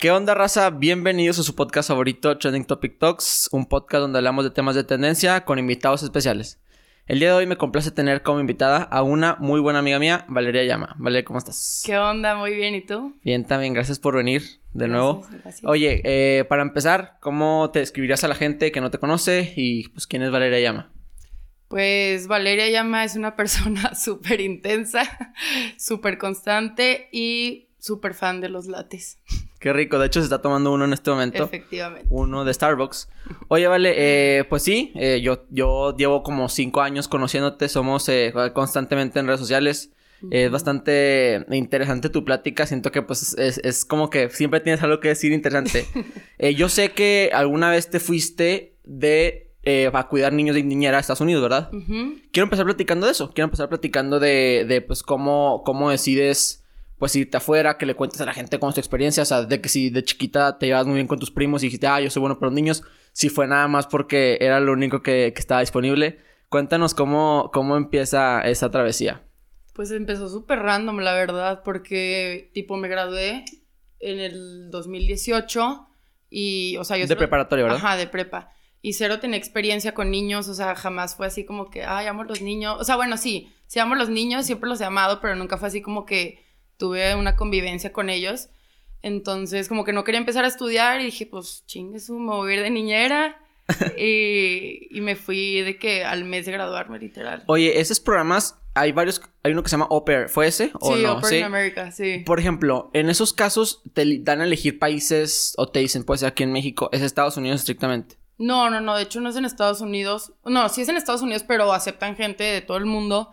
[0.00, 0.70] ¿Qué onda, raza?
[0.70, 4.82] Bienvenidos a su podcast favorito, Trending Topic Talks, un podcast donde hablamos de temas de
[4.82, 6.58] tendencia con invitados especiales.
[7.04, 10.24] El día de hoy me complace tener como invitada a una muy buena amiga mía,
[10.26, 10.96] Valeria Llama.
[10.98, 11.82] Valeria, ¿cómo estás?
[11.84, 12.34] ¿Qué onda?
[12.34, 13.14] Muy bien, ¿y tú?
[13.22, 14.42] Bien, también, gracias por venir
[14.72, 15.22] de nuevo.
[15.64, 19.86] Oye, eh, para empezar, ¿cómo te describirías a la gente que no te conoce y
[19.90, 20.94] pues quién es Valeria Llama?
[21.68, 25.02] Pues Valeria Llama es una persona súper intensa,
[25.76, 29.18] súper constante y súper fan de los lates.
[29.60, 31.44] Qué rico, de hecho se está tomando uno en este momento.
[31.44, 32.08] Efectivamente.
[32.10, 33.08] Uno de Starbucks.
[33.48, 38.32] Oye, vale, eh, pues sí, eh, yo, yo llevo como cinco años conociéndote, somos eh,
[38.54, 39.92] constantemente en redes sociales.
[40.30, 42.66] Es bastante interesante tu plática.
[42.66, 45.86] Siento que pues es, es como que siempre tienes algo que decir interesante.
[46.56, 51.00] yo sé que alguna vez te fuiste de eh, a cuidar niños y niñera a
[51.00, 51.70] Estados Unidos, ¿verdad?
[52.32, 53.30] Quiero empezar platicando de eso.
[53.32, 56.59] Quiero empezar platicando de, de pues, cómo, cómo decides,
[57.00, 59.22] pues, irte afuera, que le cuentes a la gente cómo es tu experiencia.
[59.22, 61.66] O sea, de que si de chiquita te llevas muy bien con tus primos y
[61.66, 62.82] dijiste, ah, yo soy bueno para los niños.
[63.12, 66.18] Si fue nada más porque era lo único que, que estaba disponible.
[66.50, 69.26] Cuéntanos cómo, cómo empieza esa travesía.
[69.72, 73.46] Pues empezó súper random, la verdad, porque, tipo, me gradué
[73.98, 75.88] en el 2018
[76.28, 77.06] y, o sea, yo...
[77.06, 77.78] De preparatoria, ¿verdad?
[77.78, 78.52] Ajá, de prepa
[78.82, 82.24] y cero tenía experiencia con niños, o sea, jamás fue así como que, ay, amo
[82.24, 82.76] los niños.
[82.80, 85.68] O sea, bueno, sí, sí amo los niños, siempre los he amado, pero nunca fue
[85.68, 86.49] así como que
[86.80, 88.48] tuve una convivencia con ellos.
[89.02, 92.52] Entonces, como que no quería empezar a estudiar y dije, pues, chingue su, me voy
[92.52, 93.36] a ir de niñera.
[93.96, 97.44] y, y, me fui de que al mes de graduarme, literal.
[97.46, 100.72] Oye, esos programas, hay varios, hay uno que se llama Au ¿fue ese?
[100.80, 101.22] ¿o sí, no?
[101.22, 101.40] ¿Sí?
[101.40, 102.24] America, sí.
[102.26, 106.42] Por ejemplo, en esos casos te dan a elegir países o te dicen, pues aquí
[106.42, 108.16] en México, es Estados Unidos estrictamente.
[108.38, 110.32] No, no, no, de hecho no es en Estados Unidos.
[110.44, 113.30] No, sí es en Estados Unidos, pero aceptan gente de todo el mundo.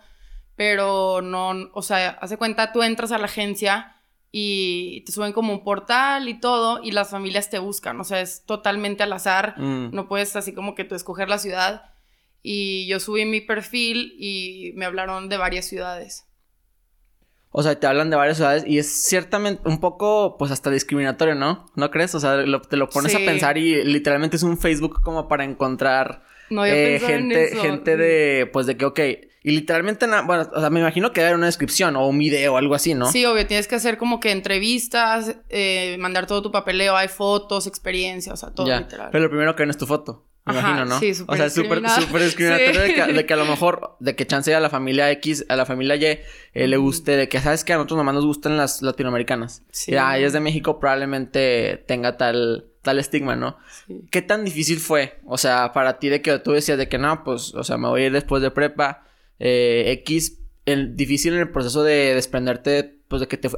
[0.57, 3.95] Pero no, o sea, hace cuenta, tú entras a la agencia
[4.31, 8.01] y te suben como un portal y todo, y las familias te buscan.
[8.01, 9.53] O sea, es totalmente al azar.
[9.57, 9.91] Mm.
[9.93, 11.93] No puedes así como que tú escoger la ciudad.
[12.41, 16.25] Y yo subí mi perfil y me hablaron de varias ciudades.
[17.51, 21.35] O sea, te hablan de varias ciudades y es ciertamente un poco, pues hasta discriminatorio,
[21.35, 21.71] ¿no?
[21.75, 22.13] ¿No crees?
[22.15, 26.23] O sea, te lo pones a pensar y literalmente es un Facebook como para encontrar
[26.49, 28.99] eh, gente, gente de, pues de que, ok,
[29.43, 32.57] y literalmente, bueno, o sea, me imagino que dar una descripción o un video o
[32.57, 33.11] algo así, ¿no?
[33.11, 37.67] Sí, obvio, tienes que hacer como que entrevistas, eh, mandar todo tu papeleo, hay fotos,
[37.67, 39.09] experiencias, o sea, todo literal.
[39.11, 40.25] Pero lo primero que ven es tu foto.
[40.47, 40.99] Me imagino, ¿no?
[40.99, 42.81] Sí, súper O sea, súper súper discriminatorio
[43.13, 45.95] de, que, a lo mejor, de que chance a la familia X, a la familia
[45.95, 49.63] Y, eh, le guste, de que sabes que a nosotros nomás nos gustan las latinoamericanas.
[49.71, 49.91] Sí.
[49.91, 53.57] Y ah, es de México, probablemente tenga tal, tal estigma, ¿no?
[53.87, 54.05] Sí.
[54.09, 55.19] ¿Qué tan difícil fue?
[55.25, 57.89] O sea, para ti de que tú decías de que no, pues, o sea, me
[57.89, 59.06] voy a ir después de prepa,
[59.39, 63.49] eh, X, el, difícil en el proceso de desprenderte pues de que te...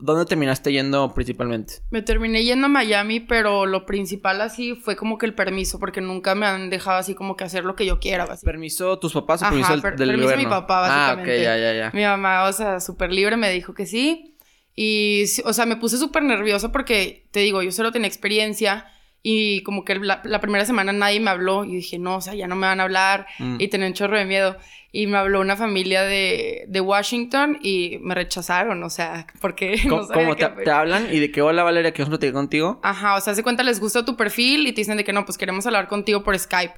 [0.00, 1.74] ¿Dónde terminaste yendo principalmente?
[1.90, 6.00] Me terminé yendo a Miami, pero lo principal así fue como que el permiso, porque
[6.00, 8.26] nunca me han dejado así como que hacer lo que yo quiera.
[8.42, 11.32] ¿Permiso tus papás o permiso del permiso de mi papá, básicamente.
[11.32, 11.90] Ah, ok, ya, ya, ya.
[11.92, 14.36] Mi mamá, o sea, súper libre, me dijo que sí.
[14.76, 18.86] Y, o sea, me puse súper nerviosa porque, te digo, yo solo tenía experiencia
[19.26, 22.46] y como que la, primera semana nadie me habló y dije, no, o sea, ya
[22.46, 23.56] no me van a hablar mm.
[23.58, 24.58] y tenía un chorro de miedo.
[24.92, 30.06] Y me habló una familia de, de Washington y me rechazaron, o sea, porque no
[30.06, 32.80] ¿Cómo te, te, hablan y de que hola Valeria, vamos a contigo?
[32.82, 35.24] Ajá, o sea, se cuenta, les gusta tu perfil y te dicen de que no,
[35.24, 36.74] pues queremos hablar contigo por Skype.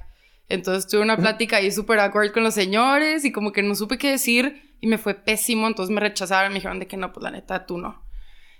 [0.47, 3.97] Entonces tuve una plática ahí súper awkward con los señores y como que no supe
[3.97, 7.25] qué decir y me fue pésimo, entonces me rechazaron, me dijeron de que no, pues
[7.25, 8.07] la neta, tú no.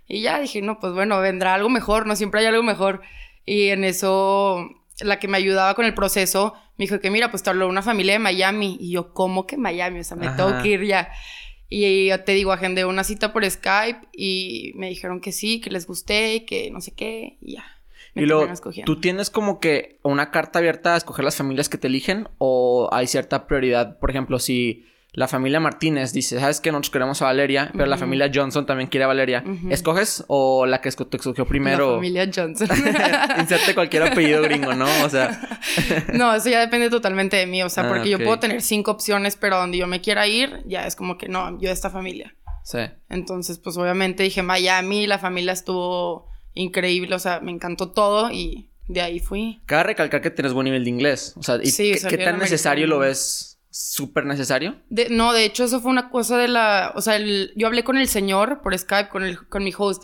[0.10, 3.02] Y ya dije, no, pues bueno, vendrá algo mejor, no siempre hay algo mejor.
[3.48, 4.70] Y en eso,
[5.00, 7.82] la que me ayudaba con el proceso me dijo que, mira, pues te habló una
[7.82, 8.78] familia de Miami.
[8.80, 10.02] Y yo, ¿cómo que Miami?
[10.02, 11.10] O sea, me tengo que ir ya.
[11.70, 15.70] Y yo te digo, agendé una cita por Skype y me dijeron que sí, que
[15.70, 17.66] les gusté, que no sé qué, y ya.
[18.16, 18.48] y luego,
[18.86, 22.90] ¿tú tienes como que una carta abierta a escoger las familias que te eligen o
[22.92, 23.98] hay cierta prioridad?
[24.00, 24.86] Por ejemplo, si
[25.18, 26.72] la familia Martínez dice, ¿sabes qué?
[26.72, 29.44] Nosotros queremos a Valeria, pero la familia Johnson también quiere a Valeria.
[29.68, 31.90] ¿Escoges o la que te escogió primero?
[31.90, 32.68] La familia Johnson.
[33.40, 34.86] Inserte cualquier apellido gringo, ¿no?
[35.04, 35.58] O sea...
[36.14, 37.64] no, eso ya depende totalmente de mí.
[37.64, 40.62] O sea, ah, porque yo puedo tener cinco opciones, pero donde yo me quiera ir,
[40.68, 42.36] ya es como que no, yo de esta familia.
[42.64, 42.82] Sí.
[43.10, 48.70] Entonces, pues obviamente dije Miami, la familia estuvo increíble, o sea, me encantó todo y
[48.88, 49.64] de ahí fui.
[49.66, 51.34] Cabe recalcar que tienes buen nivel de inglés.
[51.38, 53.47] O sea, ¿y qué tan necesario lo ves
[53.78, 54.76] súper necesario?
[55.10, 56.94] no, de hecho, eso fue una cosa de la.
[56.96, 60.04] O sea, yo hablé con el señor por Skype, con, el, con mi host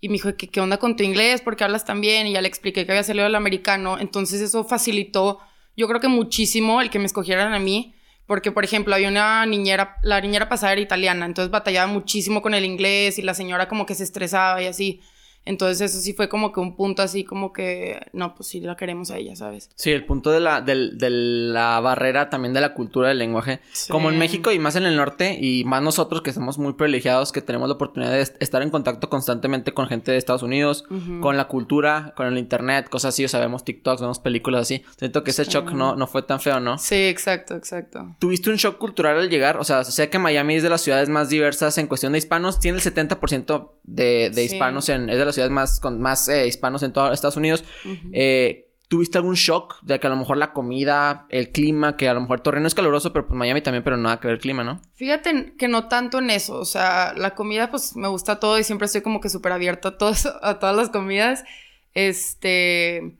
[0.00, 1.40] y me dijo, ¿qué, ¿qué onda con tu inglés?
[1.40, 2.26] Porque hablas tan bien.
[2.26, 3.98] Y ya le expliqué que había salido del americano.
[3.98, 5.40] Entonces, eso facilitó,
[5.76, 7.94] yo creo que muchísimo el que me escogieran a mí.
[8.26, 12.52] Porque, por ejemplo, había una niñera, la niñera pasada era italiana, entonces batallaba muchísimo con
[12.52, 15.00] el inglés y la señora como que se estresaba y así.
[15.48, 18.76] Entonces eso sí fue como que un punto así como que, no, pues sí la
[18.76, 19.70] queremos a ella, ¿sabes?
[19.74, 23.60] Sí, el punto de la, del- de, la barrera también de la cultura del lenguaje.
[23.72, 23.90] Sí.
[23.90, 27.32] Como en México y más en el norte, y más nosotros que somos muy privilegiados,
[27.32, 30.84] que tenemos la oportunidad de est- estar en contacto constantemente con gente de Estados Unidos,
[31.20, 34.84] con la cultura, con el internet, cosas así, o sea, vemos TikToks, vemos películas así.
[34.98, 35.52] Siento que ese Sí.
[35.52, 36.76] shock no, no fue tan feo, ¿no?
[36.78, 38.14] Sí, exacto, exacto.
[38.18, 39.56] ¿Tuviste un shock cultural al llegar?
[39.56, 42.60] O sea, sé que Miami es de las ciudades más diversas en cuestión de hispanos.
[42.60, 44.54] Tiene el 70% de, de Sí.
[44.54, 45.08] hispanos en...
[45.08, 47.64] Es de las ciudades más con más eh, hispanos en todo Estados Unidos.
[48.12, 52.14] Eh, ¿Tuviste algún shock de que a lo mejor la comida, el clima, que a
[52.14, 54.64] lo mejor Torreón es caluroso, pero pues Miami también, pero nada que ver el clima,
[54.64, 54.80] ¿no?
[54.94, 58.64] Fíjate que no tanto en eso, o sea, la comida pues me gusta todo y
[58.64, 61.44] siempre estoy como que súper abierta a, todo eso- a todas las comidas,
[61.92, 63.16] este,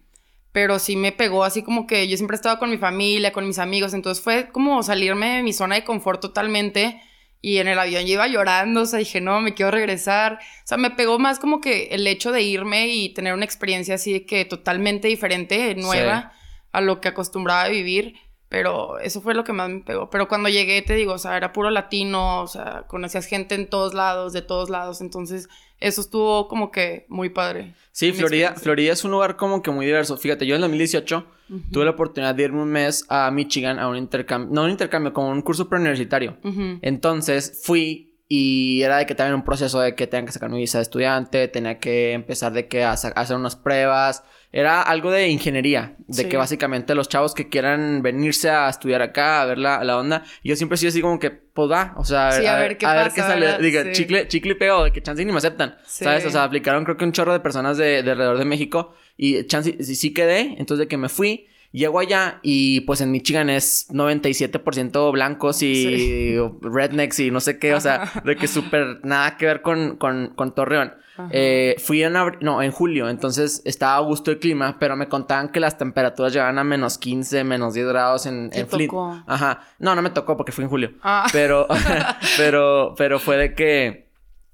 [0.53, 3.59] pero sí me pegó así como que yo siempre estaba con mi familia, con mis
[3.59, 7.01] amigos, entonces fue como salirme de mi zona de confort totalmente
[7.41, 10.67] y en el avión yo iba llorando, o sea, dije, no, me quiero regresar, o
[10.67, 14.13] sea, me pegó más como que el hecho de irme y tener una experiencia así
[14.13, 16.33] de que totalmente diferente, nueva
[16.73, 18.17] a lo que acostumbraba a vivir.
[18.49, 20.09] Pero eso fue lo que más me pegó.
[20.09, 23.69] Pero cuando llegué, te digo, o sea, era puro latino, o sea, conocías gente en
[23.69, 25.03] todos lados, de todos lados.
[25.03, 25.49] Entonces,
[25.81, 27.75] eso estuvo como que muy padre.
[27.93, 28.55] Sí, Florida.
[28.55, 30.17] Florida es un lugar como que muy diverso.
[30.17, 31.61] Fíjate, yo en 2018 Ujú.
[31.73, 35.13] tuve la oportunidad de irme un mes a Michigan a un intercambio, no un intercambio,
[35.13, 36.37] como un curso preuniversitario.
[36.83, 40.59] Entonces fui y era de que también un proceso de que tenía que sacar mi
[40.59, 44.23] visa de estudiante, tenía que empezar de que a hacer unas pruebas.
[44.51, 46.29] Era algo de ingeniería, de Sí.
[46.29, 50.25] que básicamente los chavos que quieran venirse a estudiar acá, a ver la, la onda,
[50.43, 52.87] yo siempre he sido así como que, pues va, o sea, Sí, a ver qué
[52.87, 53.45] pasa, sale.
[53.47, 53.61] ¿verdad?
[53.61, 53.93] Diga, Sí.
[53.93, 55.77] chicle, chicle y pego, de que chance y ni me aceptan.
[55.85, 56.25] ¿sabes?
[56.25, 59.45] O sea, aplicaron creo que un chorro de personas de, de alrededor de México y
[59.45, 61.47] chance sí, sí quedé, entonces de que me fui.
[61.71, 66.37] Llego allá y pues en Michigan es 97% blancos y Sí.
[66.63, 70.33] rednecks y no sé qué, o sea, de que súper nada que ver con, con,
[70.35, 70.95] con Torreón.
[71.31, 75.09] Eh, fui en abri- no, en julio, entonces estaba a gusto el clima, pero me
[75.09, 78.91] contaban que las temperaturas llegaban a menos 15, menos 10 grados en, ¿Te en Flint.
[78.91, 79.23] tocó?
[79.27, 79.63] Ajá.
[79.79, 80.93] No, no me tocó porque fui en julio.
[81.03, 81.27] Ah.
[81.33, 81.67] Pero,
[82.37, 84.09] pero, pero fue de que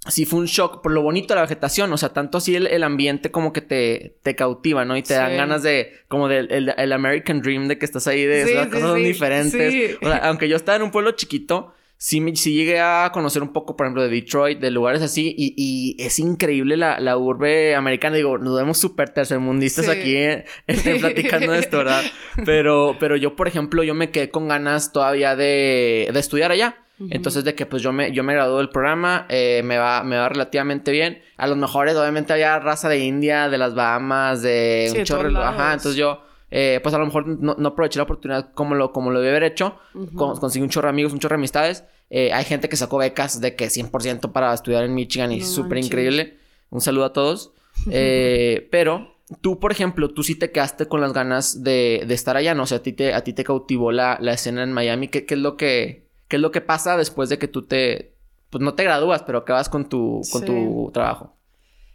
[0.06, 2.66] sí fue un shock por lo bonito de la vegetación, o sea, tanto así el,
[2.66, 4.96] el ambiente como que te, te cautiva, ¿no?
[4.96, 8.24] Y te dan ganas de, como del el, el American Dream de que estás ahí,
[8.24, 9.72] de Sí, las sí, cosas diferentes.
[9.72, 9.96] sí.
[10.02, 11.72] O sea, aunque yo estaba en un pueblo chiquito,
[12.06, 15.34] sí, me- sí llegué a conocer un poco, por ejemplo, de Detroit, de lugares así,
[15.38, 18.16] y, y es increíble la, la urbe americana.
[18.16, 19.90] Digo, nos vemos súper tercermundistas Sí.
[19.90, 22.02] aquí eh, este, platicando de esto, ¿verdad?
[22.44, 26.76] Pero, pero yo, por ejemplo, yo me quedé con ganas todavía de, de estudiar allá.
[27.10, 30.16] Entonces, de que pues yo me, yo me gradué del programa, eh, me, va, me
[30.16, 31.22] va relativamente bien.
[31.38, 35.04] A los mejores, obviamente, había raza de India, de las Bahamas, de Sí, un de
[35.04, 35.28] chorro.
[35.30, 36.22] todos Ajá, entonces yo,
[36.52, 39.30] eh, pues a lo mejor no, no aproveché la oportunidad como lo, como lo debí
[39.30, 39.76] haber hecho.
[39.94, 40.14] Ujú.
[40.14, 41.84] Con- conseguí un chorro de amigos, un chorro de amistades.
[42.10, 45.46] Eh, hay gente que sacó becas de que 100% para estudiar en Michigan y No
[45.46, 46.38] súper increíble.
[46.70, 47.52] Un saludo a todos.
[47.90, 52.36] Eh, pero tú, por ejemplo, tú sí te quedaste con las ganas de, de estar
[52.36, 52.62] allá, ¿no?
[52.62, 55.08] O sea, a ti te, a ti te cautivó la, la escena en Miami.
[55.08, 58.14] ¿Qué, qué es lo que, ¿Qué es lo que pasa después de que tú te...
[58.50, 60.46] Pues no te gradúas, pero acabas con tu, con Sí.
[60.46, 61.34] tu trabajo?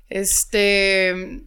[0.09, 1.43] Este.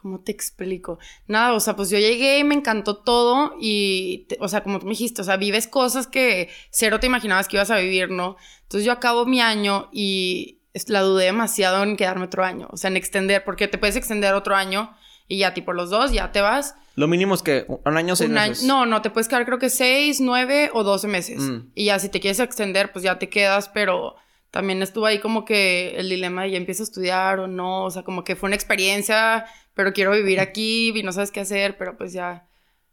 [0.00, 0.98] ¿Cómo te explico?
[1.26, 4.78] Nada, o sea, pues yo llegué y me encantó todo y, te- o sea, como
[4.78, 8.10] tú me dijiste, o sea, vives cosas que cero te imaginabas que ibas a vivir,
[8.10, 8.36] ¿no?
[8.62, 12.88] Entonces yo acabo mi año y la dudé demasiado en quedarme otro año, o sea,
[12.90, 14.94] en extender, porque te puedes extender otro año
[15.26, 16.76] y ya tipo los dos, ya te vas.
[16.94, 18.64] Lo mínimo es que un año, seis Un año- meses.
[18.64, 21.40] no, no, te puedes quedar creo que seis, nueve o doce meses.
[21.40, 21.70] Mm.
[21.74, 24.14] Y ya si te quieres extender, pues ya te quedas, pero
[24.52, 27.90] también estuvo ahí como que el dilema de ya empiezo a estudiar o no, o
[27.90, 29.44] sea, como que fue una experiencia,
[29.78, 32.48] pero quiero vivir aquí y no sabes qué hacer, pero pues ya,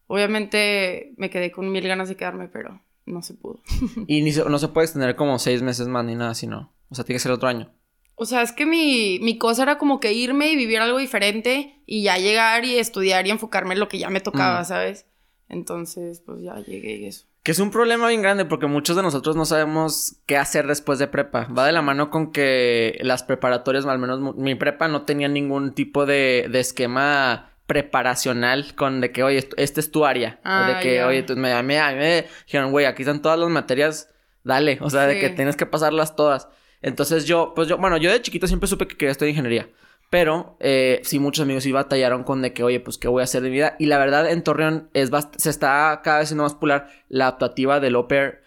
[0.05, 3.61] obviamente me quedé con mil ganas de quedarme, pero no se pudo.
[4.07, 6.73] Y ni se- no se puede extender como seis meses más ni nada así, ¿no?
[6.89, 7.71] O sea, tiene que ser otro año.
[8.15, 11.81] O sea, es que mi, mi cosa era como que irme y vivir algo diferente
[11.85, 14.65] y ya llegar y estudiar y enfocarme en lo que ya me tocaba, Mm.
[14.65, 15.05] ¿sabes?
[15.49, 17.25] Entonces, pues ya llegué y eso.
[17.45, 20.97] Que es un problema bien grande porque muchos de nosotros no sabemos qué hacer después
[20.97, 21.47] de prepa.
[21.55, 25.73] Va de la mano con que las preparatorias, al menos mi prepa, no tenía ningún
[25.75, 30.39] tipo de, de esquema preparacional con de que, oye, este es tu área.
[30.43, 33.37] o de Ah, que, oye, tú- me, a mí me dijeron, güey, aquí están todas
[33.37, 34.09] las materias,
[34.43, 34.79] dale.
[34.81, 36.47] O sea, de que tienes que pasarlas todas.
[36.81, 39.69] Entonces yo, pues yo, bueno, yo de chiquito siempre supe que quería estudiar ingeniería.
[40.09, 43.23] Pero eh, sí, muchos amigos sí batallaron con de que, oye, pues, ¿qué voy a
[43.25, 43.75] hacer de mi vida?
[43.79, 47.79] Y la verdad, en Torreón es se está cada vez siendo más popular la adaptativa
[47.79, 48.43] del au pair.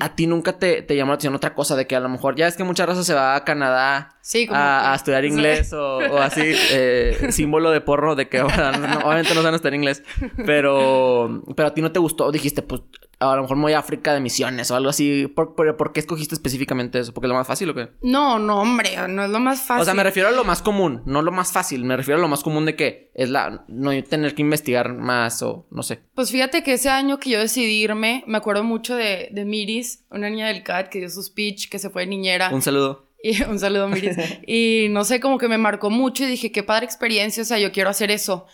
[0.00, 1.74] ¿A ti nunca te, te llamó la atención otra cosa?
[1.74, 4.46] De que a lo mejor ya es que mucha raza se va a Canadá Sí,
[4.46, 8.40] como a, que- a estudiar inglés o, o así, eh, símbolo de porro de que
[8.40, 10.02] ahora no- obviamente no saben estudiar inglés.
[10.44, 12.30] Pero, pero a ti no te gustó.
[12.30, 12.82] Dijiste, pues,
[13.30, 15.26] a lo mejor me voy a África de misiones o algo así.
[15.26, 17.12] ¿Por, por, qué escogiste específicamente eso?
[17.12, 17.90] ¿Porque es lo más fácil o qué?
[18.02, 19.82] No, no, hombre, no es lo más fácil.
[19.82, 21.84] O sea, me refiero a lo más común, no lo más fácil.
[21.84, 23.64] Me refiero a lo más común de que es la...
[23.68, 26.00] No tener que investigar más o no sé.
[26.14, 30.04] Pues fíjate que ese año que yo decidí irme, me acuerdo mucho de, de Miris,
[30.10, 32.50] una niña del CAT que dio su speech, que se fue de niñera.
[32.52, 33.04] Un saludo.
[33.24, 34.18] Y un saludo, Miris.
[34.46, 37.58] y no sé, como que me marcó mucho y dije, qué padre experiencia, o sea,
[37.58, 38.44] yo quiero hacer eso.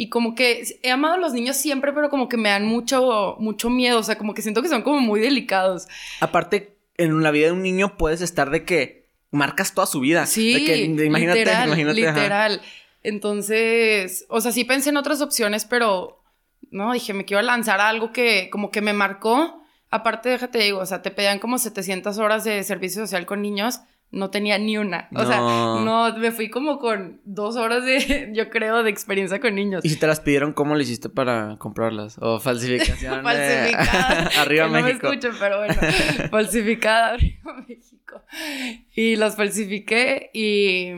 [0.00, 3.36] Y como que he amado a los niños siempre, pero como que me dan mucho,
[3.38, 3.98] mucho miedo.
[3.98, 5.88] O sea, como que siento que son como muy delicados.
[6.20, 10.24] Aparte, en la vida de un niño puedes estar de que marcas toda su vida.
[10.24, 10.56] Sí,
[11.04, 12.62] imagínate, literal, imagínate, literal.
[13.02, 16.22] Entonces, o sea, sí pensé en otras opciones, pero
[16.70, 19.62] no, dije, me quiero lanzar a algo que como que me marcó.
[19.90, 23.80] Aparte, déjate digo, o sea, te pedían como 700 horas de servicio social con niños
[24.12, 25.08] no tenía ni una.
[25.14, 29.54] O sea, no, me fui como con dos horas de, yo creo, de experiencia con
[29.54, 29.84] niños.
[29.84, 32.16] ¿Y si te las pidieron, cómo le hiciste para comprarlas?
[32.20, 33.22] ¿O falsificación?
[33.22, 34.30] falsificada.
[34.40, 35.06] arriba México.
[35.06, 35.74] No me escucho, pero bueno.
[36.30, 38.22] falsificada, arriba México.
[38.94, 40.92] Y las falsifiqué y,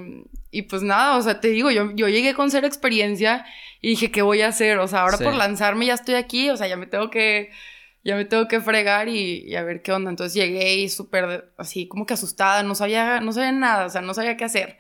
[0.51, 3.45] y pues nada, o sea, te digo, yo, yo llegué con cero experiencia
[3.83, 4.79] y dije, ¿qué voy a hacer?
[4.79, 7.51] O sea, ahora por lanzarme ya estoy aquí, o sea, ya me tengo que
[8.05, 10.11] ya me tengo que fregar y, a ver qué onda.
[10.11, 14.01] Entonces llegué y súper así como que asustada, no sabía, no sabía nada, o sea,
[14.01, 14.79] no sabía qué hacer.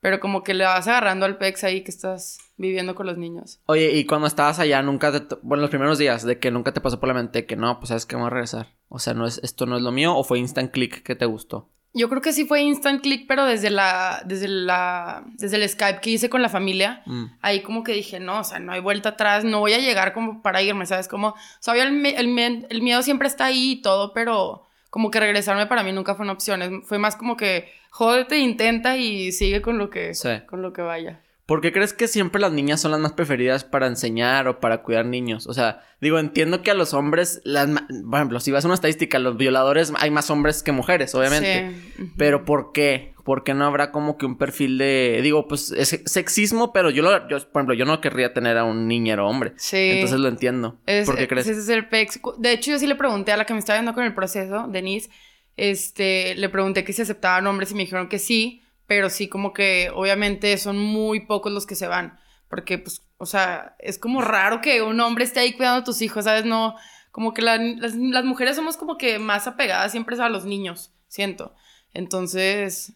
[0.00, 3.60] Pero como que le vas agarrando al pex ahí que estás viviendo con los niños.
[3.66, 5.36] Oye, y cuando estabas allá, nunca te...
[5.42, 7.88] Bueno, los primeros días, de que nunca te pasó por la mente que no, pues
[7.88, 8.68] sabes que vamos a regresar.
[8.88, 11.24] O sea, no es, esto no es lo mío, o fue instant click que te
[11.24, 11.70] gustó.
[11.94, 16.00] Yo creo que sí fue instant click, pero desde la, desde la, desde el Skype
[16.00, 17.24] que hice con la familia, mm.
[17.42, 20.14] ahí como que dije, no, o sea, no hay vuelta atrás, no voy a llegar
[20.14, 21.06] como para irme, ¿sabes?
[21.06, 25.20] Como, o sea, el, el, el, miedo siempre está ahí y todo, pero como que
[25.20, 29.60] regresarme para mí nunca fue una opción, fue más como que, jódete, intenta y sigue
[29.60, 30.12] con lo que,
[30.48, 31.20] con lo que vaya.
[31.52, 34.82] ¿Por qué crees que siempre las niñas son las más preferidas para enseñar o para
[34.82, 35.46] cuidar niños?
[35.46, 38.74] O sea, digo, entiendo que a los hombres, las, por ejemplo, si vas a una
[38.74, 41.78] estadística, los violadores hay más hombres que mujeres, obviamente.
[41.94, 42.10] Sí.
[42.16, 43.12] Pero ¿por qué?
[43.22, 47.02] ¿Por qué no habrá como que un perfil de, digo, pues es sexismo, pero yo,
[47.02, 49.52] lo, yo por ejemplo, yo no querría tener a un niñero hombre.
[49.56, 49.76] Sí.
[49.76, 50.78] Entonces lo entiendo.
[51.04, 51.46] ¿Por qué crees?
[51.46, 52.18] Ese es el pex.
[52.38, 54.68] De hecho, yo sí le pregunté a la que me estaba viendo con el proceso,
[54.68, 55.10] Denise,
[55.58, 59.52] este, le pregunté que si aceptaban hombres y me dijeron que sí pero sí como
[59.52, 64.20] que obviamente son muy pocos los que se van, porque pues, o sea, es como
[64.20, 66.44] raro que un hombre esté ahí cuidando a tus hijos, ¿sabes?
[66.44, 66.74] No,
[67.10, 67.60] como que las,
[67.94, 71.54] las, mujeres somos como que más apegadas siempre a los niños, siento.
[71.92, 72.94] Entonces,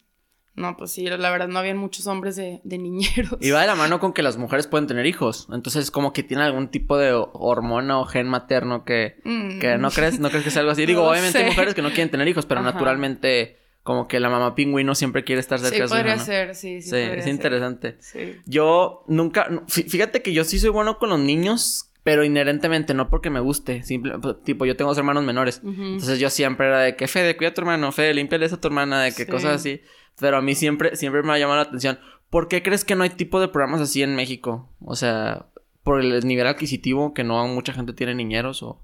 [0.55, 3.37] no, pues sí, la verdad no habían muchos hombres de, de, niñeros.
[3.43, 5.49] Y va de la mano con que las mujeres pueden tener hijos.
[5.52, 9.21] Entonces, como que tiene algún tipo de hormona o gen materno que,
[9.61, 10.87] que no crees, no crees que sea algo así.
[10.87, 14.57] Digo, obviamente hay mujeres que no quieren tener hijos, pero naturalmente como que la mamá
[14.57, 16.90] pingüino siempre quiere estar cerca de su podría ser, sí, sí.
[16.90, 17.97] Sí, es interesante.
[18.00, 18.35] Sí.
[18.45, 23.31] Yo nunca, fíjate que yo sí soy bueno con los niños, pero inherentemente, no porque
[23.31, 23.85] me guste.
[23.85, 25.61] Simple, pues, tipo, yo tengo dos hermanos menores.
[25.64, 28.61] Entonces yo siempre era de que, Fede, cuida a tu hermano, Fede, límpiale eso a
[28.61, 29.81] tu hermana, de que cosas así.
[30.19, 32.00] Pero a mí siempre, siempre me ha llamado la atención.
[32.28, 34.69] ¿Por qué crees que no hay tipo de programas así en México?
[34.81, 35.47] O sea,
[35.85, 38.83] por el nivel adquisitivo, que no mucha gente tiene niñeros o...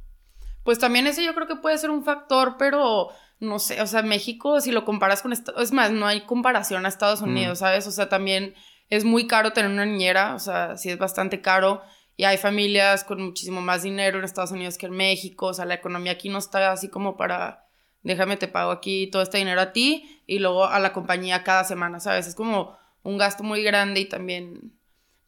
[0.62, 3.08] Pues también ese yo creo que puede ser un factor, pero
[3.42, 6.88] no sé, o sea, México, si lo comparas con es más, no hay comparación a
[6.88, 7.24] Estados mm.
[7.24, 7.88] Unidos, ¿sabes?
[7.88, 8.54] O sea, también
[8.88, 11.82] es muy caro tener una niñera, o sea, sí es bastante caro.
[12.16, 15.46] Y hay familias con muchísimo más dinero en Estados Unidos que en México.
[15.46, 17.66] O sea, la economía aquí no está así como para,
[18.04, 21.64] déjame, te pago aquí todo este dinero a ti y luego a la compañía cada
[21.64, 22.28] semana, ¿sabes?
[22.28, 24.72] Es como un gasto muy grande y también,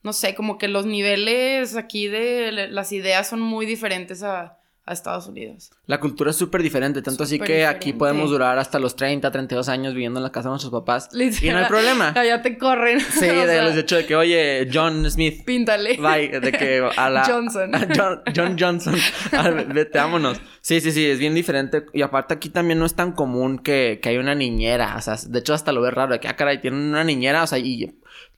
[0.05, 4.93] no sé, como que los niveles aquí de las ideas son muy diferentes a, a
[4.93, 5.71] Estados Unidos.
[5.87, 9.69] La cultura es súper diferente, tanto así que aquí podemos durar hasta los 30, 32
[9.71, 11.09] años viviendo en la casa de nuestros papás.
[11.15, 12.15] Y no hay problema.
[12.25, 13.01] Ya te corren.
[13.01, 15.45] Sí, de los hecho de que, oye, John Smith.
[15.45, 15.99] Píntale.
[15.99, 17.25] Bye, de que a la...
[17.25, 17.71] Johnson.
[18.35, 18.95] John, Johnson.
[19.69, 20.41] vete, vámonos.
[20.61, 21.85] Sí, sí, sí, es bien diferente.
[21.93, 24.95] Y aparte aquí también no es tan común que, que hay una niñera.
[24.97, 26.13] O sea, de hecho hasta lo ves raro.
[26.13, 27.43] De que, ah, caray, tienen una niñera.
[27.43, 27.95] O sea, y...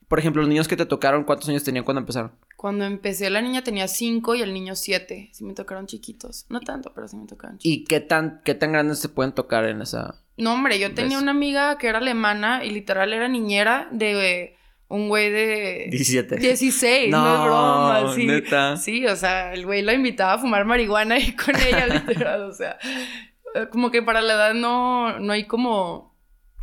[0.09, 2.33] Por ejemplo, los niños que te tocaron, ¿cuántos años tenían cuando empezaron?
[2.57, 5.31] Cuando empecé, la niña tenía cinco y el niño siete.
[5.33, 6.47] Sí me tocaron chiquitos.
[6.49, 7.83] No tanto, pero sí me tocaron chiquitos.
[7.83, 10.23] ¿Y qué tan, qué tan grandes se pueden tocar en esa...?
[10.37, 14.57] No, hombre, yo tenía una amiga que era alemana y literal era niñera de
[14.89, 15.89] un güey de...
[15.91, 16.37] 17.
[16.37, 18.27] 16, no, es broma, sí.
[18.27, 18.77] Neta.
[18.77, 22.53] Sí, o sea, el güey la invitaba a fumar marihuana y con ella, literal, o
[22.53, 22.79] sea...
[23.71, 26.16] Como que para la edad no, no hay como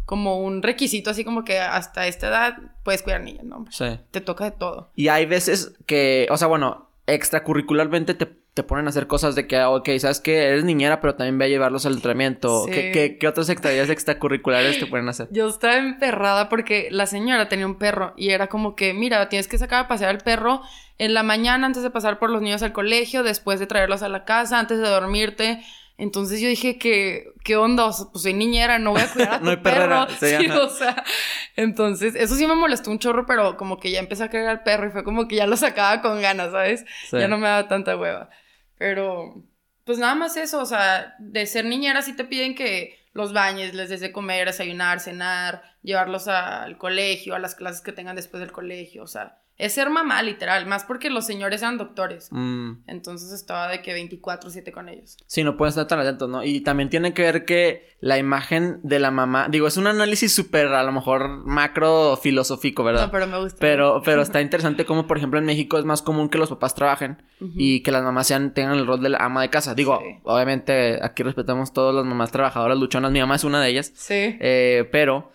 [0.05, 3.65] como un requisito, así como que hasta esta edad puedes cuidar niños, ¿no?
[3.69, 3.99] Sí.
[4.11, 4.91] Te toca de todo.
[4.95, 9.47] Y hay veces que, o sea, bueno, extracurricularmente te, te ponen a hacer cosas de
[9.47, 12.65] que, ah, ok, sabes que eres niñera, pero también ve a llevarlos al entrenamiento.
[12.65, 15.27] ¿Qué, qué, qué otras actividades extracurriculares te ponen a hacer?
[15.31, 19.47] Yo estaba emperrada porque la señora tenía un perro y era como que, mira, tienes
[19.47, 20.61] que sacar a pasear al perro
[20.97, 24.09] en la mañana antes de pasar por los niños al colegio, después de traerlos a
[24.09, 25.63] la casa, antes de dormirte.
[25.97, 27.85] Entonces yo dije que, ¿qué onda?
[27.85, 30.07] O sea, pues soy niñera, no voy a cuidar a tu no hay perro.
[30.19, 31.03] Sí, o sea,
[31.55, 34.63] entonces, eso sí me molestó un chorro, pero como que ya empecé a querer al
[34.63, 36.85] perro y fue como que ya lo sacaba con ganas, ¿sabes?
[37.11, 38.29] Ya no me daba tanta hueva.
[38.77, 39.43] Pero,
[39.85, 43.75] pues nada más eso, o sea, de ser niñera sí te piden que los bañes,
[43.75, 48.41] les des de comer, desayunar, cenar, llevarlos al colegio, a las clases que tengan después
[48.41, 52.29] del colegio, o sea, es ser mamá, literal, más porque los señores eran doctores.
[52.31, 52.83] Mm.
[52.87, 55.17] Entonces estaba de que 24-7 con ellos.
[55.27, 56.43] Sí, no pueden estar tan atentos, ¿no?
[56.43, 60.33] Y también tiene que ver que la imagen de la mamá, digo, es un análisis
[60.33, 63.05] súper, a lo mejor, macro filosófico, ¿verdad?
[63.05, 63.57] No, pero me gusta.
[63.59, 66.73] Pero, pero está interesante como, por ejemplo, en México es más común que los papás
[66.73, 67.21] trabajen
[67.55, 69.75] y que las mamás sean, tengan el rol de la ama de casa.
[69.75, 73.91] Digo, obviamente aquí respetamos todas las mamás trabajadoras luchonas, mi mamá es una de ellas.
[73.95, 74.37] Sí.
[74.39, 75.31] Eh, pero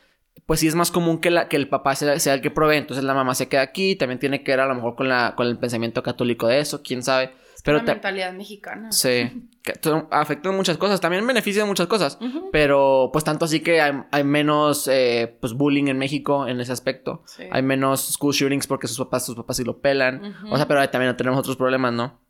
[0.47, 2.77] pues sí es más común que, la, que el papá sea, el que provee.
[2.77, 5.35] Entonces la mamá se queda aquí, también tiene que ver a lo mejor con, la,
[5.37, 7.33] con el pensamiento católico de eso, quién sabe.
[7.65, 8.93] Pero la mentalidad mexicana.
[8.93, 9.75] Sí, que
[10.11, 12.19] afectan muchas cosas, también benefician muchas cosas,
[12.53, 17.25] pero pues tanto así que hay, menos eh, pues bullying en México en ese aspecto.
[17.51, 20.37] Hay menos school shootings porque sus papás, sus papás sí lo pelan.
[20.51, 22.21] O sea, pero también tenemos otros problemas, ¿no?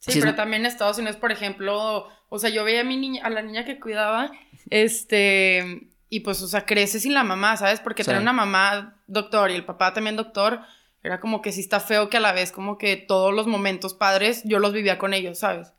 [0.00, 3.24] Sí, pero también en Estados Unidos, por ejemplo, o sea, yo veía a mi niña,
[3.24, 4.30] a la niña que cuidaba,
[4.68, 7.80] este, y pues, o sea, crece sin la mamá, ¿sabes?
[7.80, 10.60] Porque tener una mamá doctor y el papá también doctor,
[11.02, 13.94] era como que sí está feo que a la vez como que todos los momentos
[13.94, 15.72] padres yo los vivía con ellos, ¿sabes?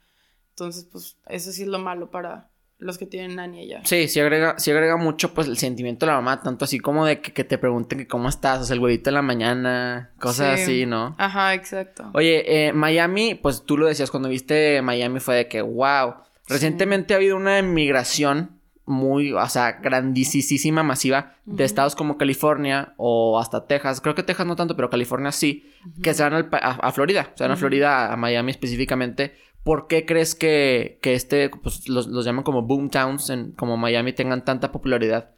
[0.50, 2.50] Entonces, pues, eso sí es lo malo para
[2.80, 3.82] los que tienen nanny allá.
[3.86, 7.06] Sí, sí agrega, sí agrega mucho, pues, el sentimiento de la mamá, tanto así como
[7.06, 10.60] de que, te pregunten que cómo estás, o sea, el huevito en la mañana, cosas
[10.60, 11.16] así, ¿no?
[11.18, 12.12] Ajá, exacto.
[12.14, 16.16] Oye, eh, Miami, pues tú lo decías cuando viste Miami fue de que, wow,
[16.50, 18.55] recientemente ha habido una emigración
[18.86, 24.00] muy, o sea, grandísima, masiva de estados como California o hasta Texas.
[24.02, 25.72] Creo que Texas no tanto, pero California sí,
[26.04, 29.36] que se van a, Florida, se van a Florida, a Miami específicamente.
[29.64, 33.78] ¿Por qué crees que, que este, pues los, los llaman como boom towns, en, como
[33.78, 35.32] Miami, tengan tanta popularidad?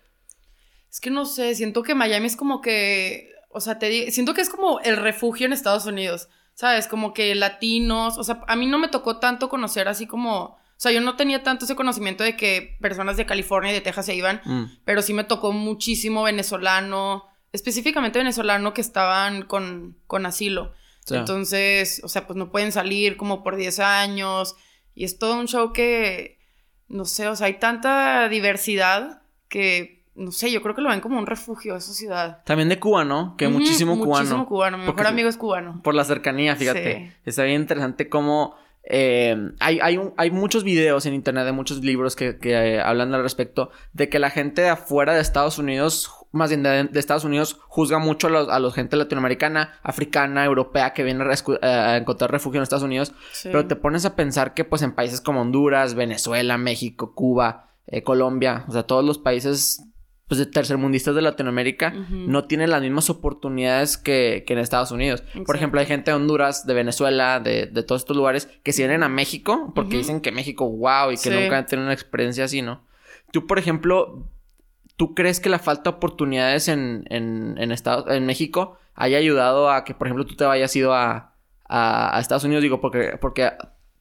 [0.90, 4.42] Es que no sé, siento que Miami es como que, o sea, te siento que
[4.42, 6.88] es como el refugio en Estados Unidos, ¿sabes?
[6.88, 10.80] Como que latinos, o sea, a mí no me tocó tanto conocer así como o
[10.80, 14.06] sea, yo no tenía tanto ese conocimiento de que personas de California y de Texas
[14.06, 14.64] se iban, mm.
[14.86, 20.74] pero sí me tocó muchísimo venezolano, específicamente venezolano que estaban con, con asilo.
[21.10, 24.56] Entonces, o sea, pues no pueden salir como por 10 años
[24.94, 26.38] y es todo un show que,
[26.90, 31.00] no sé, o sea, hay tanta diversidad que, no sé, yo creo que lo ven
[31.00, 32.44] como un refugio esa ciudad.
[32.44, 33.36] También de Cuba, ¿no?
[33.36, 34.26] Que muchísimo cubano.
[34.26, 35.82] Muchísimo cubano, mi mejor amigo es cubano.
[35.82, 37.16] Por la cercanía, fíjate.
[37.26, 38.56] Está bien interesante cómo
[38.90, 43.22] eh, hay, hay, hay, muchos videos en internet de muchos libros que, eh, hablan al
[43.22, 47.60] respecto de que la gente de afuera de Estados Unidos, más bien de, Estados Unidos,
[47.68, 51.26] juzga mucho a la gente latinoamericana, africana, europea que viene
[51.62, 53.12] a, encontrar refugio en Estados Unidos.
[53.44, 58.04] Pero te pones a pensar que pues en países como Honduras, Venezuela, México, Cuba, eh,
[58.04, 59.84] Colombia, o sea, todos los países
[60.28, 65.24] pues de tercermundistas de Latinoamérica no tienen las mismas oportunidades que, que en Estados Unidos.
[65.46, 68.82] Por ejemplo, hay gente de Honduras, de Venezuela, de, de todos estos lugares que se
[68.82, 72.44] vienen a México porque dicen que México, wow, y que nunca han tenido una experiencia
[72.44, 72.86] así, ¿no?
[73.32, 74.28] Tú, por ejemplo,
[74.98, 79.86] ¿tú crees que la falta de oportunidades en, en, en, en México haya ayudado a
[79.86, 81.36] que, por ejemplo, tú te hayas ido a,
[81.70, 82.64] a, a Estados Unidos?
[82.64, 83.52] Digo, porque, porque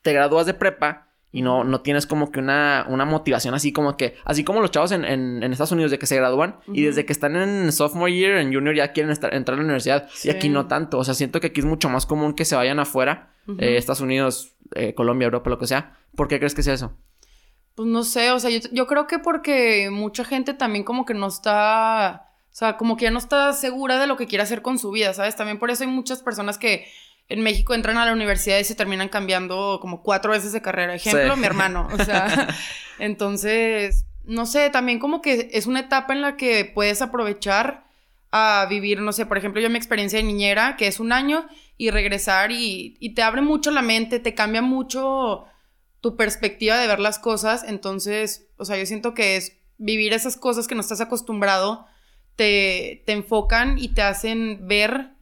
[0.03, 1.06] te gradúas de prepa
[1.37, 4.70] y no, no tienes como que una, una motivación así como que, así como los
[4.70, 8.11] chavos en, en, Estados Unidos de que se gradúan y desde que están en sophomore
[8.11, 11.05] year, en junior ya quieren estar, entrar a la universidad y aquí no tanto, o
[11.05, 14.57] sea, siento que aquí es mucho más común que se vayan afuera, eh, Estados Unidos,
[14.75, 15.99] eh, Colombia, Europa, lo que sea.
[16.16, 16.96] ¿Por qué crees que sea eso?
[17.75, 21.12] Pues no sé, o sea, yo, yo creo que porque mucha gente también como que
[21.12, 24.62] no está, o sea, como que ya no está segura de lo que quiere hacer
[24.62, 25.37] con su vida, ¿sabes?
[25.37, 26.87] También por eso hay muchas personas que
[27.29, 30.95] en México entran a la universidad y se terminan cambiando como cuatro veces de carrera.
[30.95, 31.89] Ejemplo, mi hermano.
[31.93, 32.55] O sea,
[32.99, 37.85] entonces, no sé, también como que es una etapa en la que puedes aprovechar
[38.31, 41.47] a vivir, no sé, por ejemplo, yo mi experiencia de niñera, que es un año,
[41.77, 45.47] y regresar y, y te abre mucho la mente, te cambia mucho
[46.01, 47.65] tu perspectiva de ver las cosas.
[47.67, 51.87] Entonces, o sea, yo siento que es vivir esas cosas que no estás acostumbrado,
[52.37, 55.16] te, te enfocan y te hacen ver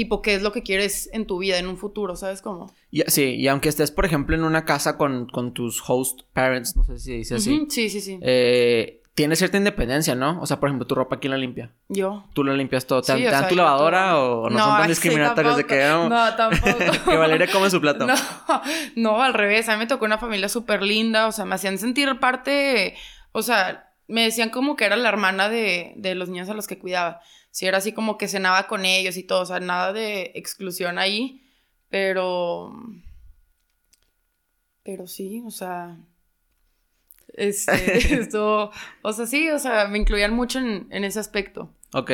[0.00, 2.72] tipo qué es lo que quieres en tu vida en un futuro, ¿sabes cómo?
[3.08, 6.84] sí, y aunque estés, por ejemplo, en una casa con, con tus host parents, no
[6.84, 7.66] sé si dice así.
[7.68, 8.18] Sí, sí, sí.
[8.22, 10.40] Eh, tienes cierta independencia, ¿no?
[10.40, 11.74] O sea, por ejemplo, tu ropa, ¿quién la limpia?
[11.88, 12.24] Yo.
[12.32, 13.02] ¿Tú la limpias todo?
[13.02, 14.40] ¿Te, Sí, te o dan sea, tu lavadora todo.
[14.44, 15.78] o no, son tan sí, discriminatorios de que...
[15.80, 16.08] tampoco.
[16.08, 16.78] No, No, tampoco.
[17.10, 18.06] que Valeria come su plato.
[18.06, 18.16] No,
[18.96, 19.68] no, al revés.
[19.68, 21.26] A mí me tocó una familia súper linda.
[21.26, 22.94] O sea, me hacían sentir parte.
[23.32, 26.66] O sea, me decían como que era la hermana de, de los niños a los
[26.66, 27.20] que cuidaba.
[27.50, 29.42] Sí, era así como que cenaba con ellos y todo.
[29.42, 31.42] O sea, nada de exclusión ahí.
[31.88, 32.72] Pero.
[34.82, 35.98] Pero sí, o sea.
[37.34, 38.70] Este, esto.
[39.02, 41.74] O sea, sí, o sea, me incluían mucho en, en ese aspecto.
[41.92, 42.12] Ok.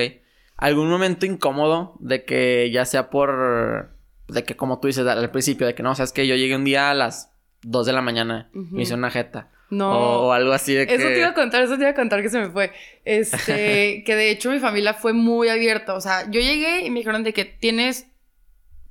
[0.56, 3.94] ¿Algún momento incómodo de que ya sea por...
[4.28, 6.34] De que como tú dices al principio, de que no, o sea, es que yo
[6.34, 9.52] llegué un día a las 2 de la mañana y me hice una jeta.
[9.70, 9.90] No.
[9.90, 10.94] O, o algo así de que...
[10.94, 12.72] Eso te iba a contar, eso te iba a contar que se me fue.
[13.04, 15.94] Este, que de hecho mi familia fue muy abierta.
[15.94, 18.06] O sea, yo llegué y me dijeron de que tienes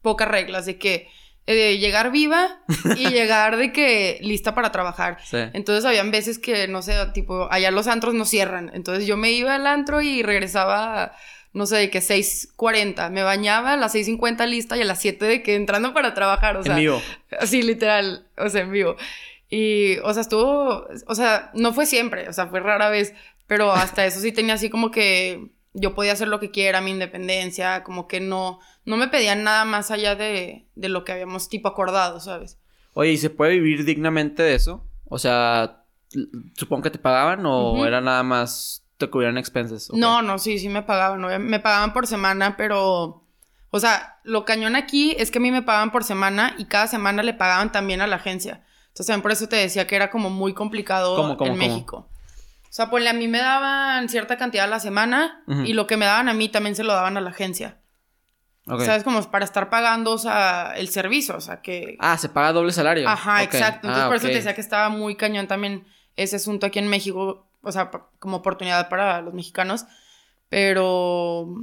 [0.01, 1.07] pocas reglas, de que
[1.47, 2.59] eh, llegar viva
[2.97, 5.17] y llegar de que lista para trabajar.
[5.23, 5.37] Sí.
[5.53, 8.71] Entonces habían veces que, no sé, tipo, allá los antros no cierran.
[8.73, 11.15] Entonces yo me iba al antro y regresaba,
[11.53, 13.11] no sé, de que 6.40.
[13.11, 16.57] Me bañaba a las 6.50 lista y a las 7 de que entrando para trabajar.
[16.57, 17.01] O sea, en vivo.
[17.39, 18.97] Así, literal, o sea, en vivo.
[19.49, 23.13] Y, o sea, estuvo, o sea, no fue siempre, o sea, fue rara vez,
[23.47, 26.91] pero hasta eso sí tenía así como que yo podía hacer lo que quiera, mi
[26.91, 31.49] independencia, como que no, no me pedían nada más allá de, de lo que habíamos
[31.49, 32.57] tipo acordado, ¿sabes?
[32.93, 34.85] Oye, ¿y se puede vivir dignamente de eso?
[35.05, 35.83] O sea,
[36.55, 39.91] supongo que te pagaban o era nada más te cubrían expenses.
[39.93, 43.23] No, no, sí, sí me pagaban, me pagaban por semana, pero,
[43.69, 46.87] o sea, lo cañón aquí es que a mí me pagaban por semana y cada
[46.87, 48.63] semana le pagaban también a la agencia.
[48.95, 51.67] Entonces también por eso te decía que era como muy complicado ¿Cómo, cómo, en cómo?
[51.67, 52.09] México.
[52.63, 55.97] O sea, ponle a mí me daban cierta cantidad a la semana y lo que
[55.97, 57.81] me daban a mí también se lo daban a la agencia.
[58.67, 58.83] Ok.
[58.83, 59.03] ¿Sabes?
[59.03, 61.97] Como para estar pagando, o sea, el servicio, o sea, que...
[61.99, 63.07] Ah, se paga doble salario.
[63.09, 63.87] Ajá, exacto.
[63.87, 66.87] Entonces Ah, por eso te decía que estaba muy cañón también ese asunto aquí en
[66.87, 69.85] México, o sea, como oportunidad para los mexicanos.
[70.47, 71.53] Pero,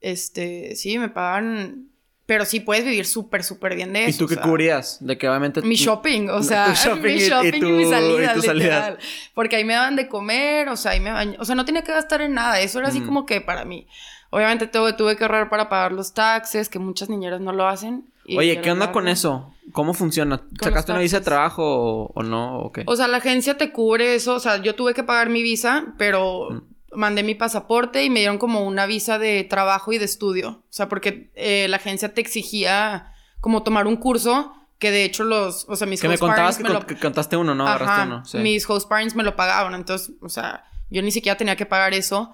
[0.00, 1.91] este, sí, me pagan,
[2.26, 4.18] pero sí puedes vivir súper, súper bien de ¿Y eso.
[4.20, 4.98] tú o qué sea, cubrías?
[5.04, 5.60] De que obviamente...
[5.62, 8.54] Mi shopping, o sea, shopping mi y- y shopping y, y tus salidas.
[8.54, 8.98] literal.
[9.34, 11.92] Porque ahí me daban de comer, o sea, ahí me o sea, no tenía que
[11.92, 13.06] gastar en nada, eso era así Ujú.
[13.08, 13.86] como que para mí.
[14.30, 18.06] Obviamente tuve, tuve que ahorrar para pagar los taxes, que muchas niñeras no lo hacen.
[18.24, 19.52] y Oye, ¿qué onda con eso?
[19.72, 20.40] ¿Cómo funciona?
[20.58, 22.60] ¿Sacaste una visa de trabajo o, o no?
[22.60, 22.82] ¿O qué?
[22.86, 24.34] O sea, la agencia te cubre eso.
[24.34, 26.62] O sea, yo tuve que pagar mi visa, pero Mm.
[26.94, 30.48] Mandé mi pasaporte y me dieron como una visa de trabajo y de estudio.
[30.50, 35.24] O sea, porque eh, la agencia te exigía como tomar un curso que de hecho
[35.24, 37.36] los, o sea, mis que me host contabas parents que, me lo- con- que contaste
[37.36, 37.66] uno, ¿no?
[37.68, 38.24] Ajá, uno.
[38.24, 38.38] Sí.
[38.38, 39.74] mis host parents me lo pagaban.
[39.74, 42.32] Entonces, o sea, yo ni siquiera tenía que pagar eso.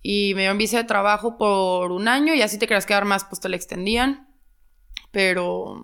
[0.00, 3.24] Y me dieron visa de trabajo por un año y así te querías quedar más,
[3.24, 4.28] pues te la extendían.
[5.10, 5.82] Pero,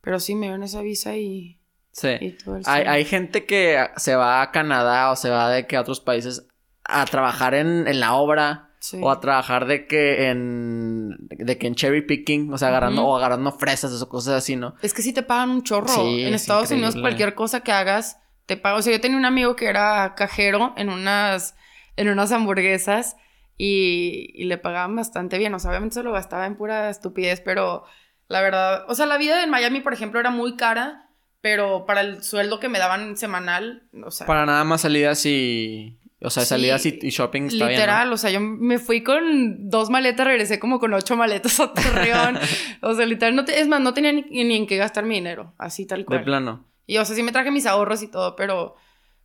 [0.00, 1.60] pero sí, me dieron esa visa y,
[1.92, 2.10] Sí.
[2.20, 5.66] y todo el Hay, hay gente que se va a Canadá o se va de
[5.66, 6.46] que a otros países
[6.88, 9.00] a trabajar en, en la obra Sí.
[9.02, 13.16] o a trabajar de que en de que en cherry picking, o sea, agarrando o
[13.16, 14.76] agarrando fresas o cosas así, ¿no?
[14.82, 15.88] Es que sí te pagan un chorro.
[15.88, 18.78] Sí, en es Estados Unidos cualquier cosa que hagas te pagan.
[18.78, 21.56] O sea, yo tenía un amigo que era cajero en unas,
[21.96, 23.16] en unas hamburguesas
[23.56, 25.52] y, y le pagaban bastante bien.
[25.54, 27.82] O sea, obviamente se lo gastaba en pura estupidez, pero
[28.28, 32.00] la verdad, o sea, la vida en Miami, por ejemplo, era muy cara, pero para
[32.02, 36.42] el sueldo que me daban semanal, o sea, Para nada más salidas y o sea,
[36.42, 37.70] Sí, salidas y, y shopping está bien, ¿no?
[37.70, 41.72] literal, o sea, yo me fui con dos maletas, regresé como con ocho maletas a
[41.72, 42.38] Torreón.
[42.82, 45.14] o sea, literal, no te- es más, no tenía ni, ni en qué gastar mi
[45.14, 46.18] dinero, así tal cual.
[46.20, 46.66] De plano.
[46.86, 48.74] Y o sea, sí me traje mis ahorros y todo, pero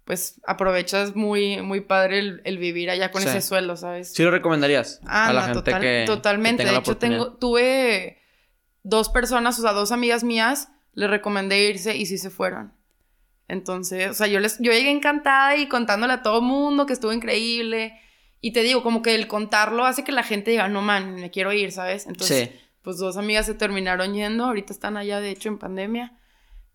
[0.04, 3.30] pues aprovechas muy, muy padre el, el vivir allá con Sí.
[3.30, 4.14] ese sueldo, ¿sabes?
[4.14, 6.64] Sí lo recomendarías Ah, a la no, gente total- que totalmente.
[6.64, 8.18] que tenga de hecho, tengo, tuve
[8.84, 12.74] dos personas, o sea, dos amigas mías, les recomendé irse y sí se fueron.
[13.54, 17.14] Entonces, o sea, yo les, yo llegué encantada y contándole a todo mundo que estuvo
[17.14, 17.94] increíble.
[18.42, 21.32] Y te digo, como que el contarlo hace que la gente diga, no man, me
[21.32, 22.06] quiero ir, ¿sabes?
[22.08, 22.60] Entonces, Sí.
[22.82, 26.18] pues dos amigas se terminaron yendo, ahorita están allá, de hecho, en pandemia.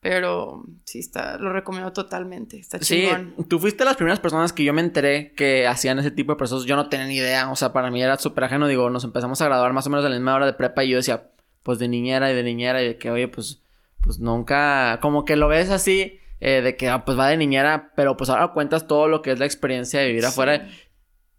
[0.00, 2.56] Pero sí, está, lo recomiendo totalmente.
[2.58, 3.34] Está Sí, chingón.
[3.48, 6.66] tú fuiste las primeras personas que yo me enteré que hacían ese tipo de procesos.
[6.66, 7.50] Yo no tenía ni idea.
[7.50, 8.68] O sea, para mí era súper ajeno.
[8.68, 10.90] Digo, nos empezamos a graduar más o menos a la misma hora de prepa y
[10.90, 11.30] yo decía,
[11.64, 13.60] pues de niñera y de niñera y de que, oye, pues,
[14.00, 17.92] pues nunca, como que lo ves así, eh, de que, ah, pues va de niñera,
[17.96, 20.28] pero pues ahora cuentas todo lo que es la experiencia de vivir Sí.
[20.28, 20.68] afuera.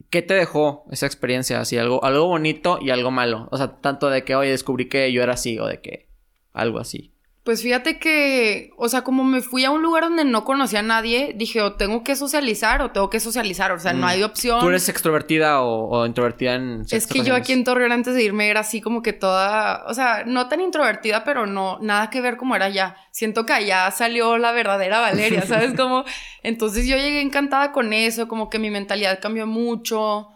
[0.09, 1.59] ¿Qué te dejó esa experiencia?
[1.59, 3.47] Así, algo, algo bonito y algo malo.
[3.51, 6.07] O sea, tanto de que, oye, descubrí que yo era así o de que
[6.53, 7.13] algo así.
[7.49, 10.83] Pues fíjate que, o sea, como me fui a un lugar donde no conocía a
[10.83, 14.09] nadie, dije, o tengo que socializar o tengo que socializar, o sea, no Mm.
[14.09, 14.59] hay opción.
[14.59, 18.21] ¿Tú eres extrovertida o, o introvertida en Es que yo aquí en Torreón antes de
[18.21, 22.21] irme era así como que toda, o sea, no tan introvertida, pero no, nada que
[22.21, 22.95] ver como era allá.
[23.09, 25.73] Siento que allá salió la verdadera Valeria, ¿sabes?
[25.75, 26.05] Como,
[26.43, 30.27] entonces yo llegué encantada con eso, como que mi mentalidad cambió mucho.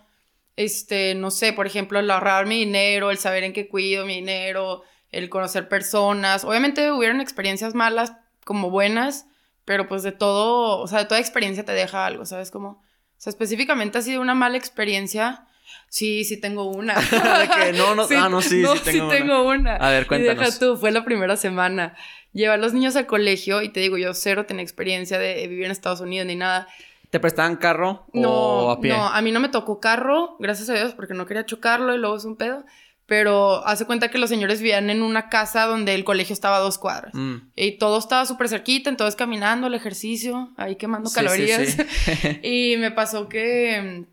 [0.55, 4.15] Este, no sé, por ejemplo, el ahorrar mi dinero, el saber en qué cuido mi
[4.15, 4.81] dinero,
[5.13, 6.43] el conocer personas.
[6.43, 8.13] Obviamente hubieron experiencias malas
[8.45, 9.25] como buenas,
[9.65, 12.51] pero pues de todo, o sea, de toda experiencia te deja algo, ¿sabes?
[12.51, 12.83] Como, o
[13.17, 15.47] sea, específicamente ha sido una mala experiencia.
[15.89, 16.95] Sí, sí tengo una.
[16.99, 19.15] De que no, no- ah, no, sí, sí tengo una.
[19.17, 19.75] tengo una.
[19.77, 20.45] A ver, Y cuéntanos.
[20.45, 21.95] deja tú, fue la primera semana.
[22.33, 25.65] Llevar a los niños al colegio y te digo, yo cero tenía experiencia de vivir
[25.65, 26.67] en Estados Unidos ni nada.
[27.11, 28.91] ¿Te prestaban carro No, o a pie?
[28.91, 31.99] no, a mí no me tocó carro, gracias a Dios, porque no quería chocarlo y
[31.99, 32.65] luego es un pedo.
[33.05, 36.59] Pero hace cuenta que los señores vivían en una casa donde el colegio estaba a
[36.59, 37.13] dos cuadras.
[37.13, 37.35] Mm.
[37.55, 41.69] Y todo estaba súper cerquita, entonces caminando, el ejercicio, ahí quemando Sí, calorías.
[41.69, 42.39] sí, sí.
[42.43, 44.05] y me pasó que,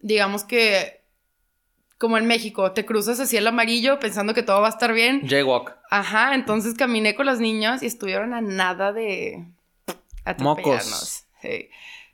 [0.00, 1.00] digamos que,
[1.96, 5.26] como en México, te cruzas así el amarillo pensando que todo va a estar bien.
[5.26, 5.76] Jaywalk.
[5.90, 9.46] Ajá, entonces caminé con los niños y estuvieron a nada de
[10.24, 11.24] atropellarnos.
[11.42, 11.60] Mocos.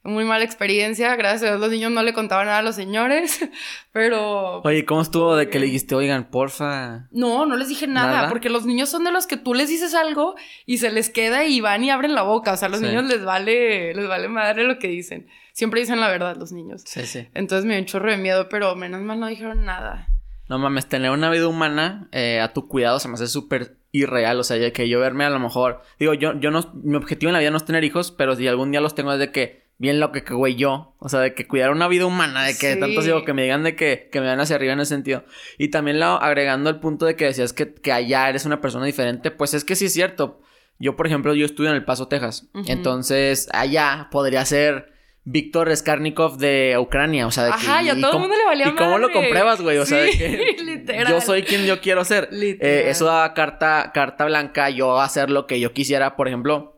[0.07, 3.41] Muy mala experiencia, gracias a Dios los niños no le contaban nada a los señores,
[3.93, 7.09] pero Oye, ¿cómo estuvo de que le dijiste, oigan, porfa?
[7.11, 8.29] no, no les dije nada, ¿Nada?
[8.29, 10.35] porque los niños son de los que tú les dices algo
[10.67, 12.87] y se les queda y van y abren la boca, o sea, a los Sí.
[12.87, 15.29] niños les vale les vale madre lo que dicen.
[15.53, 16.83] Siempre dicen la verdad los niños.
[16.85, 17.29] Sí, sí.
[17.35, 20.09] Entonces me dio un chorro de miedo, pero menos mal no dijeron nada.
[20.49, 24.39] No mames, tener una vida humana eh, a tu cuidado se me hace súper irreal.
[24.39, 25.83] O sea, ya que yo verme a lo mejor.
[25.99, 26.71] Digo, yo, yo no.
[26.85, 29.13] Mi objetivo en la vida no es tener hijos, pero si algún día los tengo
[29.13, 29.66] es de que.
[29.79, 30.95] Bien lo que, güey, yo.
[30.99, 32.81] O sea, de que cuidar una vida humana, de que Sí.
[32.81, 35.25] tanto digo que me digan de que, que me van hacia arriba en ese sentido.
[35.59, 38.87] Y también lo, agregando el punto de que decías que, que allá eres una persona
[38.87, 40.41] diferente, pues es que sí es cierto.
[40.79, 42.49] Yo, por ejemplo, yo estudio en El Paso, Texas.
[42.67, 44.93] Entonces, allá podría ser
[45.25, 47.27] Víctor Skarnikov de Ucrania.
[47.27, 47.57] O sea, de que.
[47.57, 49.79] Ajá, y a todo el mundo le valía ¿Y cómo lo compruebas, güey?
[49.79, 51.09] O sea, de que literal.
[51.09, 52.29] yo soy quien yo quiero ser.
[52.31, 52.73] Literal.
[52.73, 56.76] Eh, eso daba carta, carta blanca, yo hacer lo que yo quisiera, por ejemplo.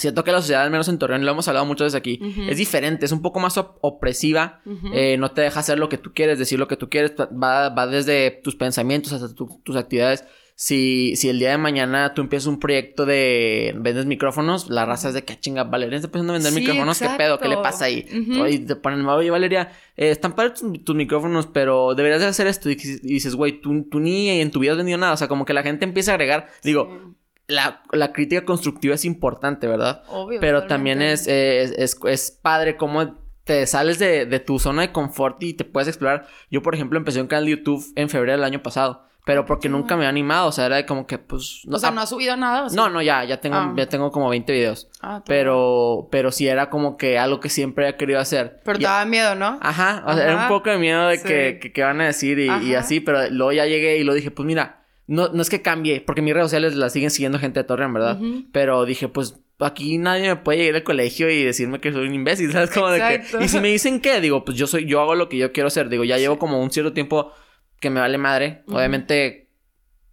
[0.00, 2.56] Siento que la sociedad, al menos en Torreón, lo hemos hablado muchas veces aquí, es
[2.56, 4.60] diferente, es un poco más op- opresiva,
[4.92, 7.68] eh, no te deja hacer lo que tú quieres, decir lo que tú quieres, va,
[7.68, 10.24] va desde tus pensamientos hasta tu- tus actividades.
[10.56, 15.08] Si, si el día de mañana tú empiezas un proyecto de vendes micrófonos, la raza
[15.08, 17.38] es de que "Ah, chinga, Valeria está empezando a vender Sí, micrófonos, ¿qué pedo?
[17.38, 17.62] ¿Qué le exacto.
[17.62, 18.04] pasa ahí?
[18.12, 18.46] Ujú.
[18.46, 22.46] Y te ponen, oye Valeria, eh, están padres tus, tus micrófonos, pero deberías de hacer
[22.46, 22.68] esto.
[22.68, 25.14] Y, y dices, güey, tú, tú ni en tu vida has vendido nada.
[25.14, 27.14] O sea, como que la gente empieza a agregar, digo, Sí,
[27.50, 30.02] la, la crítica constructiva es importante, ¿verdad?
[30.08, 30.40] obvio.
[30.40, 30.68] Pero totalmente.
[30.98, 34.92] también es, eh, es, es, es padre cómo te sales de, de tu zona de
[34.92, 36.26] confort y te puedes explorar.
[36.50, 39.68] Yo, por ejemplo, empecé un canal de YouTube en febrero del año pasado, pero porque
[39.68, 41.62] nunca me había animado, o sea, era como que, pues...
[41.70, 42.64] O sea, no ha subido nada.
[42.64, 42.76] ¿o sí?
[42.76, 43.74] no, no, ya, ya tengo, Ah.
[43.76, 44.88] ya tengo como 20 videos.
[45.02, 45.22] Ah.
[45.26, 48.60] Pero, pero sí era como que algo que siempre he querido hacer.
[48.64, 49.58] Pero Y- te daba miedo, ¿no?
[49.62, 51.26] Ajá, o sea, era un poco de miedo de Sí.
[51.26, 54.30] que, que, que van a decir y, así, pero luego ya llegué y lo dije,
[54.30, 54.79] pues mira,
[55.10, 57.92] no, no es que cambie, porque mis redes sociales las siguen siguiendo gente de Torreón,
[57.92, 58.20] ¿verdad?
[58.52, 62.14] Pero dije, pues aquí nadie me puede llegar al colegio y decirme que soy un
[62.14, 62.70] imbécil, ¿sabes?
[62.70, 63.38] Como de Exacto.
[63.38, 63.44] que...
[63.44, 65.66] Y si me dicen qué, digo, pues yo soy, yo hago lo que yo quiero
[65.66, 67.32] hacer, digo, ya llevo como un cierto tiempo
[67.80, 69.48] que me vale madre, obviamente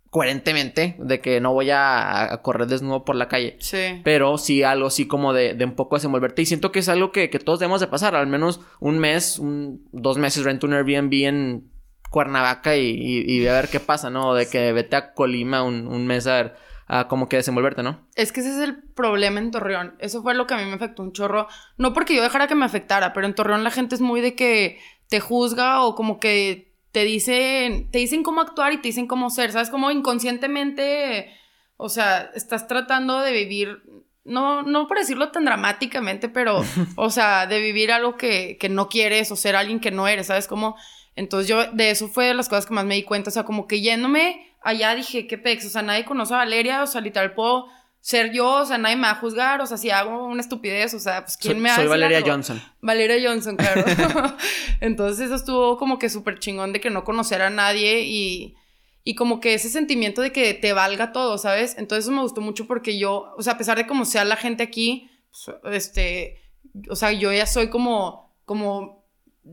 [0.09, 3.55] coherentemente, de que no voy a, a correr desnudo por la calle.
[3.59, 4.01] Sí.
[4.03, 6.41] Pero sí algo así como de, de un poco desenvolverte.
[6.41, 8.15] Y siento que es algo que, que todos debemos de pasar.
[8.15, 11.69] Al menos un mes, un, dos meses rento un Airbnb en
[12.09, 14.33] Cuernavaca y, y, y a ver qué pasa, ¿no?
[14.33, 16.55] De que vete a Colima un, un mes a ver,
[16.87, 18.07] a como que desenvolverte, ¿no?
[18.15, 19.95] Es que ese es el problema en Torreón.
[19.99, 21.47] Eso fue lo que a mí me afectó un chorro.
[21.77, 24.35] No porque yo dejara que me afectara, pero en Torreón la gente es muy de
[24.35, 29.07] que te juzga o como que te dicen, te dicen cómo actuar y te dicen
[29.07, 29.69] cómo ser, ¿sabes?
[29.69, 31.31] Como inconscientemente,
[31.75, 33.83] o sea, estás tratando de vivir,
[34.23, 36.61] no, no por decirlo tan dramáticamente, pero,
[36.95, 40.27] o sea, de vivir algo que, que no quieres o ser alguien que no eres,
[40.27, 40.47] ¿sabes?
[40.47, 40.75] Como,
[41.17, 43.43] entonces yo, de eso fue de las cosas que más me di cuenta, o sea,
[43.43, 47.01] como que yéndome allá dije, qué pex, o sea, nadie conoce a Valeria, o sea,
[47.01, 47.67] literal puedo
[47.99, 50.93] ser yo, o sea, nadie me va a juzgar, o sea, si hago una estupidez,
[50.93, 52.29] o sea, pues quién Soy, me va a soy Valeria algo?
[52.29, 52.61] Johnson.
[52.81, 53.83] Valeria Johnson, claro.
[54.79, 58.55] Entonces eso estuvo como que súper chingón de que no conocer a nadie y,
[59.03, 61.75] y como que ese sentimiento de que te valga todo, ¿sabes?
[61.79, 64.35] Entonces eso me gustó mucho porque yo, o sea, a pesar de cómo sea la
[64.35, 66.41] gente aquí, pues, este,
[66.89, 68.96] o sea, yo ya soy como, como,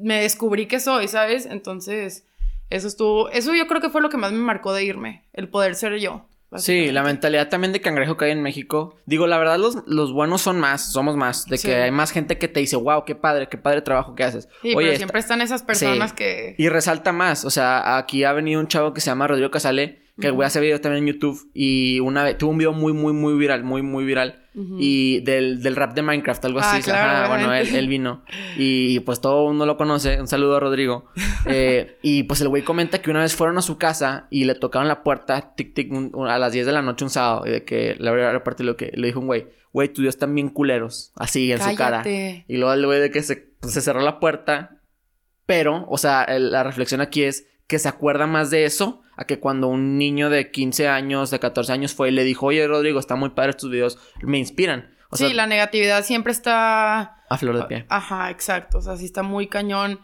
[0.03, 1.47] me descubrí que soy, ¿sabes?
[1.47, 2.27] Entonces,
[2.71, 5.49] eso estuvo, eso yo creo que fue lo que más me marcó de irme, el
[5.49, 6.27] poder ser yo.
[6.57, 8.97] Sí, la mentalidad también de cangrejo que hay en México.
[9.07, 11.47] Digo, la verdad, los, los buenos son más, somos más.
[11.47, 11.67] De Sí.
[11.67, 14.49] que hay más gente que te dice, wow, qué padre, qué padre trabajo que haces.
[14.63, 16.17] Sí, Oye, pero está- siempre están esas personas Sí.
[16.17, 16.55] que...
[16.57, 20.05] Y resalta más, o sea, aquí ha venido un chavo que se llama Rodrigo Casale
[20.21, 21.51] Que el güey hace videos también en YouTube.
[21.55, 24.44] Y una vez tuvo un video muy, muy, muy viral, muy, muy viral.
[24.57, 26.83] Y del, del rap de Minecraft, algo Ah, así.
[26.83, 28.23] claro, Ajá, bueno, él, vino.
[28.57, 30.21] Y pues todo el mundo lo conoce.
[30.21, 31.07] Un saludo a Rodrigo.
[31.47, 34.55] Eh, y pues el güey comenta que una vez fueron a su casa y le
[34.55, 37.47] tocaron la puerta, tic, tic, un- un- a las 10 de la noche un sábado.
[37.47, 40.15] Y de que la verdad, aparte lo que le dijo un güey, güey, tus días
[40.15, 41.13] están bien culeros.
[41.17, 42.03] Así en su cara.
[42.07, 44.81] Y luego el güey de que se, pues, se cerró la puerta.
[45.47, 49.25] Pero, o sea, el- la reflexión aquí es que se acuerda más de eso a
[49.27, 52.67] que cuando un niño de 15 años, de 14 años fue y le dijo, oye,
[52.67, 54.95] Rodrigo, está muy padre tus videos, me inspiran.
[55.11, 57.23] O sí, sea, la negatividad siempre está...
[57.29, 57.87] a flor de pie.
[57.89, 58.79] Ajá, exacto.
[58.79, 60.01] O sea, sí está muy cañón.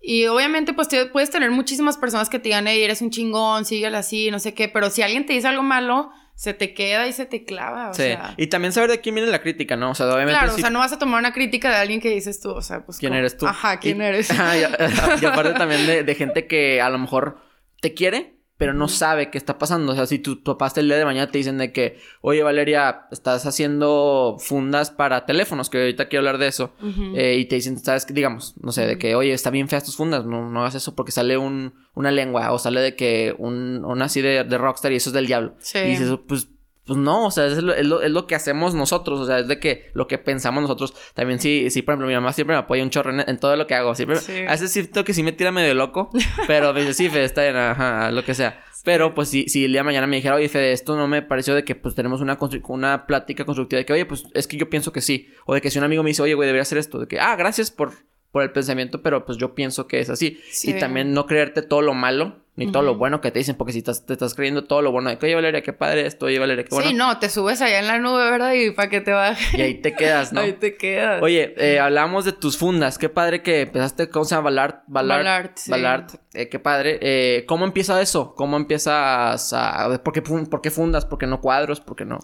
[0.00, 3.64] Y obviamente, pues te- puedes tener muchísimas personas que te digan, hey, eres un chingón,
[3.64, 4.68] síguele así, no sé qué.
[4.68, 7.90] Pero si alguien te dice algo malo, se te queda y se te clava.
[7.90, 8.02] O sí.
[8.02, 9.92] sea, Y también saber de quién viene la crítica, ¿no?
[9.92, 10.32] O sea, obviamente.
[10.38, 12.60] claro, o sea, no vas a tomar una crítica de alguien que dices tú, o
[12.60, 12.98] sea, pues.
[12.98, 13.46] ¿Quién como- eres tú?
[13.46, 14.30] Ajá, ¿quién Y- eres?
[14.30, 14.60] Ajá, y,
[15.22, 17.38] y aparte también de, de gente que a lo mejor
[17.84, 19.92] te quiere, pero no sabe qué está pasando.
[19.92, 22.42] O sea, si tu papá hasta el día de mañana te dicen de que, oye,
[22.42, 26.72] Valeria, estás haciendo fundas para teléfonos, que ahorita quiero hablar de eso.
[27.14, 28.06] Eh, y te dicen, ¿sabes?
[28.06, 30.94] Digamos, no sé, de que, oye, está bien feas tus fundas, no, no hagas eso
[30.94, 34.92] porque sale un, una lengua o sale de que un, un así de, de rockstar
[34.92, 35.56] y eso es del diablo.
[35.58, 35.80] Sí.
[35.80, 36.48] Y dices, pues,
[36.86, 39.38] pues no, o sea, es lo, es, lo, es lo que hacemos nosotros, o sea,
[39.38, 40.94] es de que lo que pensamos nosotros.
[41.14, 43.56] También sí, sí, por ejemplo, mi mamá siempre me apoya un chorro en, en todo
[43.56, 43.94] lo que hago.
[43.94, 44.32] Siempre, Sí.
[44.46, 46.10] a veces siento que sí me tira medio loco,
[46.46, 48.60] pero me dice, sí, Fede, está bien, ajá, lo que sea.
[48.84, 51.22] Pero pues si, si el día de mañana me dijera, oye, Fede, esto no me
[51.22, 54.58] pareció de que pues tenemos una, una plática constructiva de que, oye, pues es que
[54.58, 55.28] yo pienso que sí.
[55.46, 57.18] O de que si un amigo me dice, oye, güey, debería hacer esto, de que,
[57.18, 57.92] ah, gracias por,
[58.34, 60.40] por el pensamiento, pero pues yo pienso que es así.
[60.50, 60.70] Sí.
[60.70, 63.72] Y también no creerte todo lo malo, ni todo lo bueno que te dicen, porque
[63.72, 66.26] si estás, te estás creyendo todo lo bueno de que, oye, Valeria, qué padre esto,
[66.26, 66.90] oye, Valeria, qué bueno.
[66.90, 68.54] Sí, no, te subes allá en la nube, ¿verdad?
[68.54, 69.56] Y para que te baje.
[69.56, 70.40] Y ahí te quedas, ¿no?
[70.44, 71.22] Ahí te quedas.
[71.22, 72.98] Oye, eh, hablamos de tus fundas.
[72.98, 74.46] Qué padre que empezaste, ¿cómo se llama?
[74.50, 74.82] Ballard.
[74.88, 75.18] Ballard.
[75.18, 75.70] Ballard, sí.
[75.70, 76.06] Ballard.
[76.32, 76.98] Eh, qué padre.
[77.02, 78.34] Eh, ¿Cómo empieza eso?
[78.34, 80.00] ¿Cómo empiezas a...
[80.02, 81.06] ¿Por qué, por qué fundas?
[81.06, 81.80] ¿Por qué no cuadros?
[81.80, 82.18] ¿Por qué no?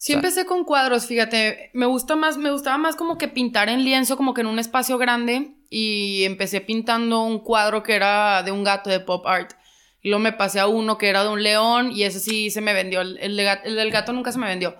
[0.00, 3.28] Sí O sea- empecé con cuadros, fíjate, me gusta más, me gustaba más como que
[3.28, 7.94] pintar en lienzo, como que en un espacio grande y empecé pintando un cuadro que
[7.94, 9.52] era de un gato de pop art.
[10.00, 12.60] Y luego me pasé a uno que era de un león y ese sí se
[12.60, 14.76] me vendió, el, el el del gato nunca se me vendió.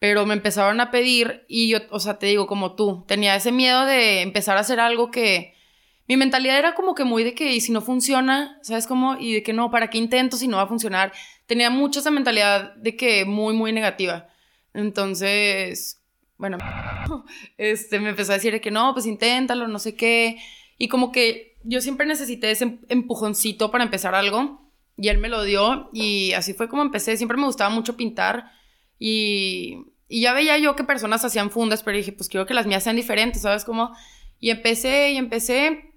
[0.00, 3.52] Pero me empezaron a pedir y yo, o sea, te digo como tú, tenía ese
[3.52, 5.54] miedo de empezar a hacer algo que...
[6.08, 9.16] Mi mentalidad era como que muy de que, y si no funciona, ¿sabes cómo?
[9.18, 11.12] Y de que no, ¿para qué intento si no va a funcionar?
[11.46, 14.28] Tenía mucho esa mentalidad de que muy, muy negativa.
[14.76, 16.02] Entonces,
[16.36, 16.58] bueno,
[17.58, 20.38] este, me empezó a decir de que no, pues inténtalo, no sé qué.
[20.78, 24.70] Y como que yo siempre necesité ese empujoncito para empezar algo.
[24.98, 27.16] Y él me lo dio y así fue como empecé.
[27.16, 28.50] Siempre me gustaba mucho pintar
[28.98, 32.66] y, y ya veía yo que personas hacían fundas, pero dije, pues quiero que las
[32.66, 33.94] mías sean diferentes, ¿sabes cómo?
[34.40, 35.92] Y empecé y empecé.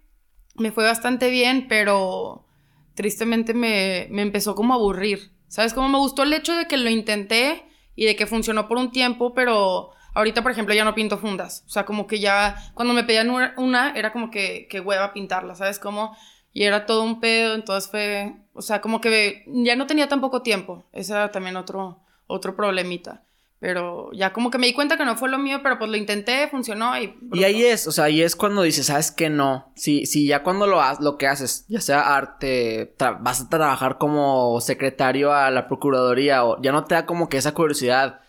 [0.55, 2.45] Me fue bastante bien, pero
[2.93, 5.31] tristemente me, me empezó como a aburrir.
[5.47, 5.87] ¿Sabes cómo?
[5.87, 7.68] Me gustó el hecho de que lo intenté
[7.99, 11.65] y de que funcionó por un tiempo, pero ahorita, por ejemplo, ya no pinto fundas.
[11.67, 15.53] O sea, como que ya cuando me pedían una, era como que, que hueva pintarla,
[15.53, 16.15] ¿sabes cómo?
[16.53, 20.21] Y era todo un pedo, entonces fue, o sea, como que ya no tenía tan
[20.21, 20.85] poco tiempo.
[20.93, 23.23] Ese era también otro, otro problemita.
[23.59, 25.97] Pero ya como que me di cuenta que no fue lo mío, pero pues lo
[25.97, 27.13] intenté, funcionó y...
[27.33, 29.29] Y ahí es, o sea, ahí es cuando dices, ¿sabes qué?
[29.29, 29.73] No.
[29.75, 33.97] Si, si ya cuando lo, ha- lo que haces, ya sea arte, vas a trabajar
[33.97, 38.21] como secretario a la procuraduría o ya no te da como que esa curiosidad.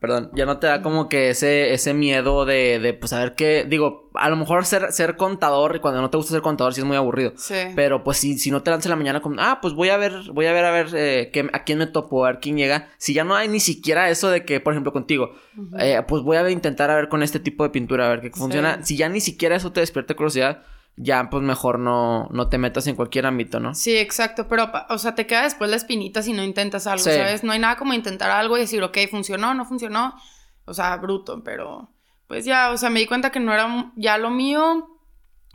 [0.00, 3.64] Perdón, ya no te da como que ese, ese miedo de, de, pues, saber qué,
[3.68, 6.80] digo, a lo mejor ser, ser contador y cuando no te gusta ser contador sí
[6.80, 7.32] es muy aburrido.
[7.36, 7.54] Sí.
[7.74, 9.96] Pero pues si, si no te lanzas en la mañana como, ah, pues voy a
[9.96, 12.56] ver, voy a ver a ver eh, qué- a quién me topo, a ver quién
[12.56, 12.88] llega.
[12.98, 15.32] Si ya no hay ni siquiera eso de que, por ejemplo, contigo,
[15.78, 18.30] eh, pues voy a intentar a ver con este tipo de pintura, a ver qué
[18.30, 18.82] funciona.
[18.84, 20.62] Si ya ni siquiera eso te despierta curiosidad,
[20.96, 23.74] ya pues mejor no, no te metas en cualquier ámbito, ¿no?
[23.74, 27.10] Sí, exacto, pero, o sea, te queda después la espinita si no intentas algo, Sí.
[27.10, 27.44] ¿sabes?
[27.44, 30.14] No hay nada como intentar algo y decir, ok, funcionó, no funcionó,
[30.64, 31.90] o sea, bruto, pero
[32.26, 34.88] pues ya, o sea, me di cuenta que no era ya lo mío,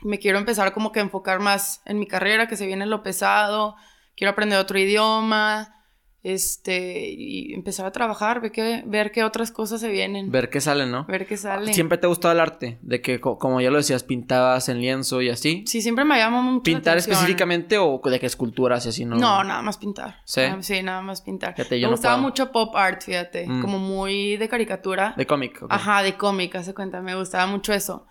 [0.02, 3.02] me quiero empezar como que a enfocar más en mi carrera, que se viene lo
[3.02, 3.76] pesado,
[4.16, 5.81] quiero aprender otro idioma,
[6.24, 10.50] este, y empezar a trabajar, ver qué, ver qué otras cosas se vienen, ver, Ver
[10.50, 11.06] qué sale, ¿no?
[11.06, 11.72] qué sale.
[11.74, 14.80] Siempre te ha gustado el arte, de que co- como ya lo decías, pintabas en
[14.80, 15.64] lienzo y así.
[15.66, 19.16] Sí, siempre me llama mucho ¿Pintar específicamente o de que esculturas y así, no?
[19.16, 20.20] No, nada más pintar.
[20.24, 20.40] ¿Sí?
[20.42, 21.54] Ah, Sí, nada más pintar.
[21.56, 22.28] Fíjate, yo Me no gustaba puedo.
[22.28, 23.46] mucho pop art, fíjate.
[23.48, 23.60] Mm.
[23.60, 25.14] Como muy de caricatura.
[25.16, 25.60] De cómic.
[25.62, 25.72] ok.
[25.72, 27.00] Ajá, de cómic, hace cuenta.
[27.00, 28.06] Me gustaba mucho eso.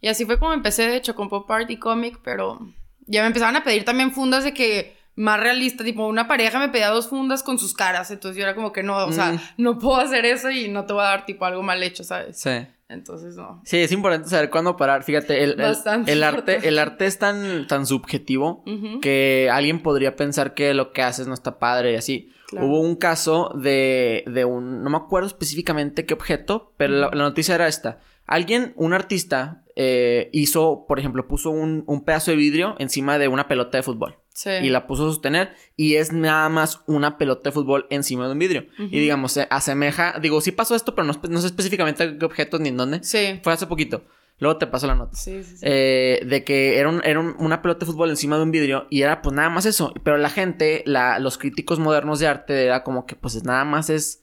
[0.00, 2.58] Y así fue como empecé, de hecho, con pop art y cómic, pero
[3.06, 6.68] ya me empezaban a pedir también fundas de que más realista, tipo una pareja me
[6.68, 9.40] pedía dos fundas con sus caras, entonces yo era como que no, o sea, Mm.
[9.58, 12.38] no puedo hacer eso y no te voy a dar tipo algo mal hecho, ¿sabes?
[12.40, 12.50] Sí.
[12.88, 13.62] Entonces no.
[13.64, 15.04] Sí, es importante saber cuándo parar.
[15.04, 18.64] Fíjate, el, el- Bastante el arte, el arte es tan, tan subjetivo
[19.00, 22.32] que alguien podría pensar que lo que haces no está padre y así.
[22.48, 22.66] Claro.
[22.66, 27.22] Hubo un caso de, de un, no me acuerdo específicamente qué objeto, pero la, la
[27.22, 28.00] noticia era esta.
[28.26, 33.28] Alguien, un artista, eh, hizo, por ejemplo, puso un, un pedazo de vidrio encima de
[33.28, 34.16] una pelota de fútbol.
[34.32, 34.50] Sí.
[34.62, 38.32] Y la puso a sostener y es nada más una pelota de fútbol encima de
[38.32, 38.66] un vidrio.
[38.78, 42.60] Y digamos, se asemeja, digo, sí pasó esto, pero no, no sé específicamente qué objetos
[42.60, 43.02] ni en dónde.
[43.02, 43.40] Sí.
[43.42, 44.04] Fue hace poquito.
[44.38, 45.14] Luego te paso la nota.
[45.16, 45.64] Sí, sí, sí.
[45.68, 48.86] Eh, de que era, un- era un- una pelota de fútbol encima de un vidrio
[48.88, 49.92] y era pues nada más eso.
[50.02, 53.90] Pero la gente, la, los críticos modernos de arte era como que pues nada más
[53.90, 54.22] es,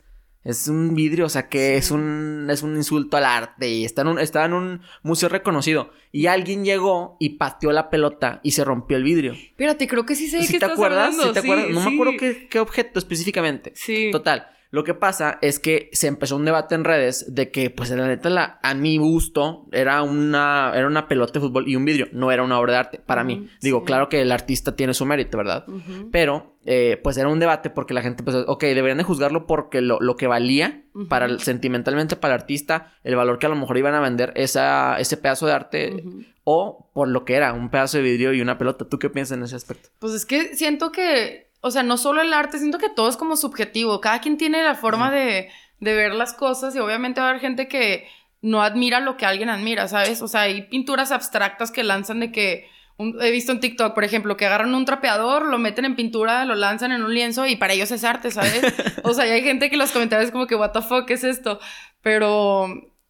[0.49, 4.03] es un vidrio, o sea que es, un, es un insulto al arte y está
[4.03, 5.91] en, un, estaba en un museo reconocido.
[6.11, 9.33] Y alguien llegó y pateó la pelota y se rompió el vidrio.
[9.33, 11.05] Espérate, creo que sí sé ¿Sí qué te estás acuerdas?
[11.13, 11.23] hablando.
[11.27, 11.69] ¿Sí te Sí, acuerdas?
[11.71, 13.73] No me acuerdo qué, qué objeto específicamente.
[13.75, 14.09] Sí.
[14.11, 14.47] Total.
[14.69, 18.05] Lo que pasa es que se empezó un debate en redes de que, pues, la
[18.07, 22.07] neta, la, a mi gusto, era una, era una pelota de fútbol y un vidrio.
[22.11, 23.49] No era una obra de arte para mí.
[23.61, 23.85] Digo, sí.
[23.85, 25.65] claro que el artista tiene su mérito, ¿verdad?
[26.11, 29.81] Pero, eh, pues, era un debate porque la gente pensó, ok, deberían de juzgarlo porque
[29.81, 33.55] lo, lo que valía para el- sentimentalmente para el artista, el valor que a lo
[33.55, 36.03] mejor iban a vender esa, ese pedazo de arte
[36.43, 38.85] o por lo que era, un pedazo de vidrio y una pelota.
[38.87, 39.89] ¿Tú qué piensas en ese aspecto?
[39.99, 43.17] Pues es que siento que, o sea, no solo el arte, siento que todo es
[43.17, 43.99] como subjetivo.
[44.01, 45.49] Cada quien tiene la forma de,
[45.79, 48.07] de ver las cosas y obviamente va a haber gente que
[48.41, 50.21] no admira lo que alguien admira, ¿sabes?
[50.21, 52.69] O sea, hay pinturas abstractas que lanzan de que...
[52.97, 56.45] un- he visto en TikTok, por ejemplo, que agarran un trapeador, lo meten en pintura,
[56.45, 58.61] lo lanzan en un lienzo y para ellos es arte, ¿sabes?
[59.03, 61.13] O sea, y hay gente que en los comentarios como que, what the fuck, ¿qué
[61.15, 61.59] es esto?
[62.01, 62.67] Pero,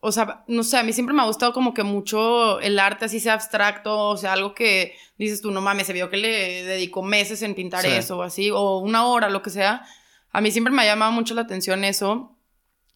[0.08, 3.06] o sea, no sé, a mí siempre me ha gustado como que mucho el arte
[3.06, 6.64] así sea abstracto, o sea, algo que dices tú, no mames, se vio que le
[6.64, 7.92] dedicó meses en pintar Sí.
[7.92, 9.86] eso o así, o una hora, lo que sea.
[10.32, 12.36] A mí siempre me ha llamado mucho la atención eso.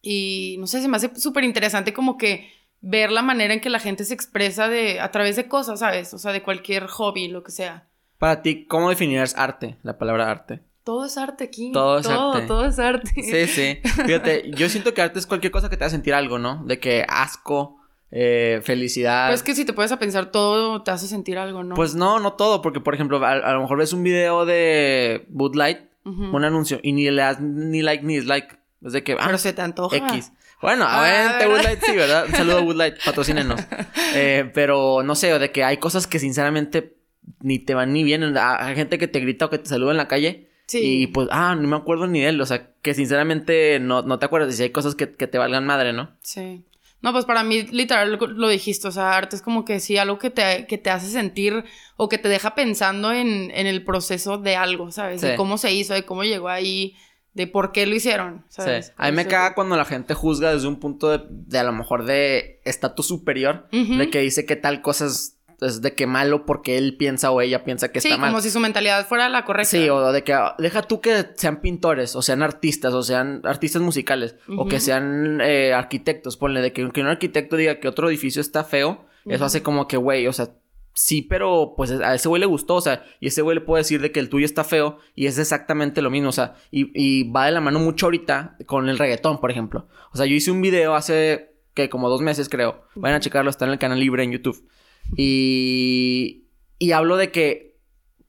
[0.01, 2.51] Y no sé, se me hace súper interesante como que
[2.81, 6.13] ver la manera en que la gente se expresa de, a través de cosas, ¿sabes?
[6.13, 7.87] O sea, de cualquier hobby, lo que sea.
[8.17, 9.77] Para ti, ¿cómo definirías arte?
[9.83, 10.61] La palabra arte.
[10.83, 11.71] Todo es arte aquí.
[11.71, 12.47] Todo es todo, arte.
[12.47, 13.11] Todo es arte.
[13.15, 13.79] Sí, sí.
[14.05, 16.63] Fíjate, yo siento que arte es cualquier cosa que te haga sentir algo, ¿no?
[16.65, 17.77] De que asco,
[18.09, 19.29] eh, felicidad.
[19.29, 21.75] Pues que si te puedes a pensar todo, te hace sentir algo, ¿no?
[21.75, 25.25] Pues no, no todo, porque por ejemplo, a, a lo mejor ves un video de
[25.29, 28.59] Bud Light, un anuncio, y ni le das ni like ni dislike.
[28.83, 29.95] Es de que, ah, Pero se te antoja.
[29.97, 30.31] X.
[30.63, 31.57] Bueno, Ah, obviamente ¿verdad?
[31.57, 32.25] Bud Light sí, ¿verdad?
[32.25, 33.59] Un saludo a Bud Light, patrocínenos.
[34.13, 36.97] Eh, pero no sé, de que hay cosas que sinceramente
[37.39, 38.35] ni te van ni vienen.
[38.37, 40.50] Hay gente que te grita o que te saluda en la calle.
[40.71, 41.01] Sí.
[41.01, 42.39] Y pues, ah, no me acuerdo ni de él.
[42.39, 44.53] O sea, que sinceramente no, no te acuerdas.
[44.53, 46.15] Y si hay cosas que, que te valgan madre, ¿no?
[46.21, 46.63] Sí.
[47.01, 48.87] No, pues para mí, literal, lo, lo dijiste.
[48.87, 51.65] O sea, arte es como que sí, algo que te, que te hace sentir
[51.97, 55.19] o que te deja pensando en, en el proceso de algo, ¿sabes?
[55.19, 55.27] Sí.
[55.27, 56.95] De cómo se hizo, de cómo llegó ahí,
[57.33, 58.87] de por qué lo hicieron, ¿sabes?
[58.87, 58.93] Sí.
[58.95, 61.73] A mí me caga cuando la gente juzga desde un punto de, de a lo
[61.73, 63.67] mejor de estatus superior.
[63.71, 67.39] De que dice que tal cosa es, es de que malo porque él piensa o
[67.39, 68.31] ella piensa que Sí, está mal.
[68.31, 69.69] como si su mentalidad fuera la correcta.
[69.69, 73.41] Sí, o de que ah, deja tú que sean pintores, o sean artistas, o sean
[73.43, 76.35] artistas musicales, o que sean eh, arquitectos.
[76.37, 79.87] Ponle de que, que un arquitecto diga que otro edificio está feo, eso hace como
[79.87, 80.49] que, güey, o sea,
[80.93, 83.81] sí, pero pues a ese güey le gustó, o sea, y ese güey le puede
[83.81, 86.91] decir de que el tuyo está feo y es exactamente lo mismo, o sea, y,
[86.95, 89.87] y va de la mano mucho ahorita con el reggaetón, por ejemplo.
[90.11, 92.83] O sea, yo hice un video hace que como dos meses, creo.
[92.95, 94.67] Vayan a checarlo, está en el canal libre en YouTube.
[95.15, 96.47] Y,
[96.79, 97.79] y hablo de que,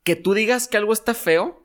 [0.05, 1.63] que tú digas que algo está feo,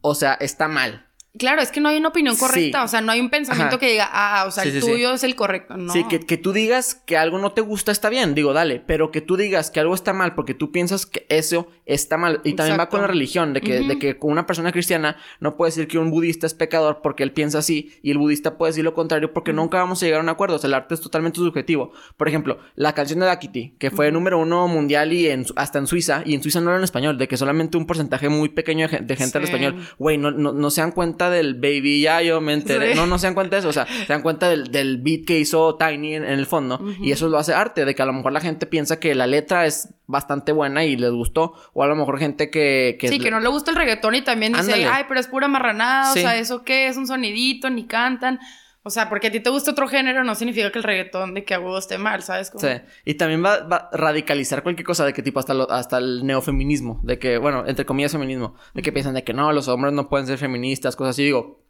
[0.00, 1.06] o sea, está mal.
[1.38, 2.84] Claro, es que no hay una opinión correcta, Sí.
[2.84, 3.78] o sea, no hay un pensamiento Ajá.
[3.80, 5.90] que diga, ah, o sea, Sí, el sí, tuyo es el correcto, no.
[5.90, 9.10] Sí, que, que tú digas que algo no te gusta está bien, digo, dale, pero
[9.10, 12.42] que tú digas que algo está mal porque tú piensas que eso está mal.
[12.44, 15.70] Y también va con la religión, de que, de que una persona cristiana no puede
[15.70, 18.84] decir que un budista es pecador porque él piensa así y el budista puede decir
[18.84, 20.56] lo contrario porque nunca vamos a llegar a un acuerdo.
[20.56, 21.92] O sea, el arte es totalmente subjetivo.
[22.18, 25.86] Por ejemplo, la canción de Dakiti, que fue número uno mundial y en, hasta en
[25.86, 28.86] Suiza, y en Suiza no era en español, de que solamente un porcentaje muy pequeño
[28.86, 29.44] de, gen- de gente Sí.
[29.44, 29.76] español.
[29.98, 32.92] Güey, no, no, no se dan cuenta del baby, ya yo me enteré.
[32.92, 32.96] Sí.
[32.98, 33.68] No, no se dan cuenta de eso.
[33.68, 36.80] O sea, se dan cuenta del, del beat que hizo Tiny en, en el fondo.
[37.00, 37.84] Y eso lo hace arte.
[37.84, 40.96] De que a lo mejor la gente piensa que la letra es bastante buena y
[40.96, 41.54] les gustó.
[41.72, 42.96] O a lo mejor gente que...
[43.00, 44.86] que sí, que no le gusta el reggaetón y también dice, Ándale.
[44.86, 46.18] ay, pero es pura marranada, Sí.
[46.18, 46.88] o sea, ¿eso qué?
[46.88, 48.38] Es un sonidito, ni cantan.
[48.84, 51.44] O sea, porque a ti te gusta otro género no significa que el reggaetón de
[51.44, 52.50] que a huevo esté mal, ¿sabes?
[52.56, 52.66] Sí.
[53.04, 56.26] Y también va, va a radicalizar cualquier cosa de que tipo hasta, lo- hasta el
[56.26, 57.00] neofeminismo.
[57.04, 58.56] De que, bueno, entre comillas feminismo.
[58.74, 61.24] De que piensan de que no, los hombres no pueden ser feministas, cosas así.
[61.24, 61.62] Digo,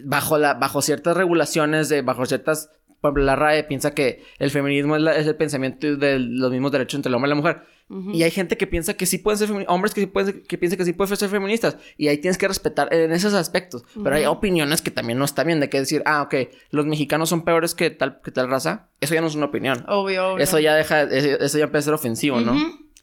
[0.00, 2.70] bajo, la, bajo ciertas regulaciones, de, bajo ciertas...
[3.00, 6.50] Por ejemplo, la RAE piensa que el feminismo es, la- es el pensamiento de los
[6.50, 7.62] mismos derechos entre el hombre y la mujer.
[8.12, 10.56] Y hay gente que piensa que sí pueden ser feministas, hombres que, sí pueden, que
[10.56, 11.76] piensan que sí pueden ser feministas.
[11.96, 13.82] Y ahí tienes que respetar en esos aspectos.
[14.00, 16.34] Pero hay opiniones que también no está bien de que decir, ah, ok,
[16.70, 18.88] los mexicanos son peores que tal, que tal raza.
[19.00, 19.84] Eso ya no es una opinión.
[19.88, 20.44] Obvio, obvio.
[20.44, 22.54] Eso ya deja, eso ya empieza a ser ofensivo, ¿no?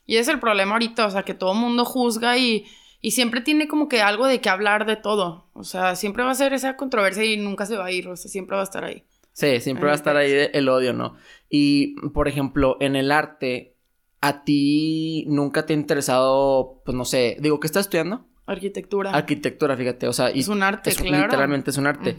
[0.05, 2.65] Y es el problema ahorita, o sea, que todo el mundo juzga y,
[3.01, 5.49] y siempre tiene como que algo de que hablar de todo.
[5.51, 8.15] O sea, siempre va a ser esa controversia y nunca se va a ir, o
[8.15, 9.03] sea, siempre va a estar ahí.
[9.33, 11.15] Sí, siempre va a estar ahí el odio, ¿no?
[11.49, 13.76] Y, por ejemplo, en el arte,
[14.21, 18.25] ¿a ti nunca te ha interesado, pues no sé, digo, ¿qué estás estudiando?
[18.45, 19.11] Arquitectura.
[19.11, 20.29] Arquitectura, fíjate, o sea...
[20.29, 21.25] es un arte, claro.
[21.25, 22.15] Literalmente es un arte.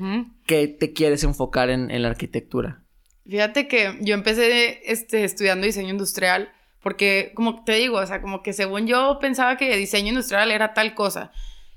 [0.46, 2.84] ¿Qué te quieres enfocar en, en, la arquitectura?
[3.26, 6.50] Fíjate que yo empecé este, estudiando diseño industrial
[6.82, 10.74] porque, como te digo, o sea, como que según yo pensaba que diseño industrial era
[10.74, 11.32] tal cosa.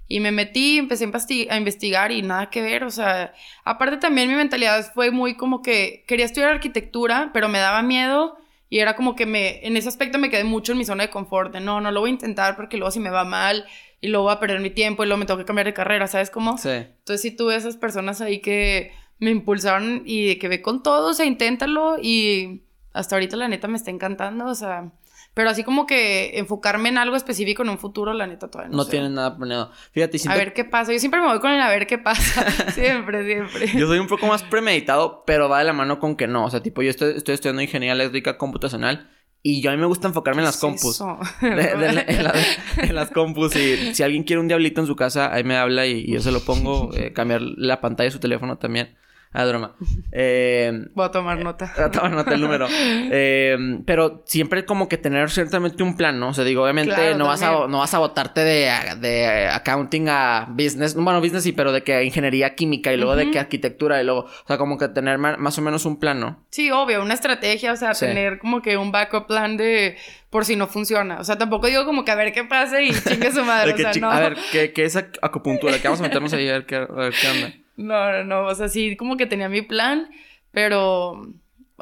[0.08, 1.10] Y me metí, empecé
[1.50, 5.62] a investigar y nada que ver, o sea, aparte también mi mentalidad fue muy como
[5.62, 8.38] que quería estudiar arquitectura, pero me daba miedo
[8.72, 11.10] y era como que me, en ese aspecto me quedé mucho en mi zona de
[11.10, 13.66] confort, de no, no lo voy a intentar porque luego si me va mal
[14.00, 16.08] y luego voy a perder mi tiempo y luego me tengo que cambiar de carrera,
[16.08, 16.58] ¿sabes cómo?
[16.58, 16.70] Sí.
[16.70, 21.10] Entonces sí tuve esas personas ahí que me impulsaron y de que ve con todo,
[21.10, 22.64] o sea, inténtalo y
[22.94, 24.94] hasta ahorita la neta me está encantando, o sea,
[25.34, 28.84] pero así como que enfocarme en algo específico en un futuro, la neta todavía no,
[28.84, 29.72] no tienen nada planeado.
[29.92, 30.92] Fíjate, A ver qué pasa.
[30.92, 32.50] Yo siempre me voy con el a ver qué pasa.
[32.72, 33.68] siempre, siempre.
[33.78, 36.46] Yo soy un poco más premeditado, pero va de la mano con que no.
[36.46, 39.10] O sea, tipo, yo estoy, estoy estudiando ingeniería eléctrica computacional.
[39.44, 41.02] Y yo a mí me gusta enfocarme en las compus.
[41.42, 43.56] en, las compus.
[43.56, 46.32] Y si alguien quiere un diablito en su casa, ahí me habla y, yo se
[46.32, 46.94] lo pongo.
[46.94, 48.96] Eh, cambiar la pantalla de su teléfono también.
[49.34, 49.76] Ah, broma.
[50.12, 51.72] Eh, Voy a tomar nota.
[51.76, 52.68] Voy a tomar nota el número.
[53.14, 56.30] Eh, pero siempre como que tener ciertamente un plan, ¿no?
[56.30, 60.48] O sea, digo, obviamente no, vas a, no vas a botarte de, de accounting a
[60.50, 60.96] business.
[60.96, 64.22] Bueno, business sí, pero de que ingeniería química y luego de que arquitectura y luego...
[64.22, 66.44] O sea, como que tener más o menos un plan, ¿no?
[66.50, 67.02] Sí, obvio.
[67.02, 67.74] Una estrategia.
[67.74, 69.98] O sea, tener como que un backup plan de...
[70.30, 71.20] Por si no funciona.
[71.20, 73.74] O sea, tampoco digo como que a ver qué pase y chingue su madre.
[73.74, 74.10] o sea, no.
[74.10, 75.78] A ver, ¿qué, ¿qué, es acupuntura?
[75.78, 77.54] Que vamos a meternos ahí a ver qué, a ver qué onda.
[77.78, 80.10] No, no, no, o sea, sí, como que tenía mi plan,
[80.52, 81.22] pero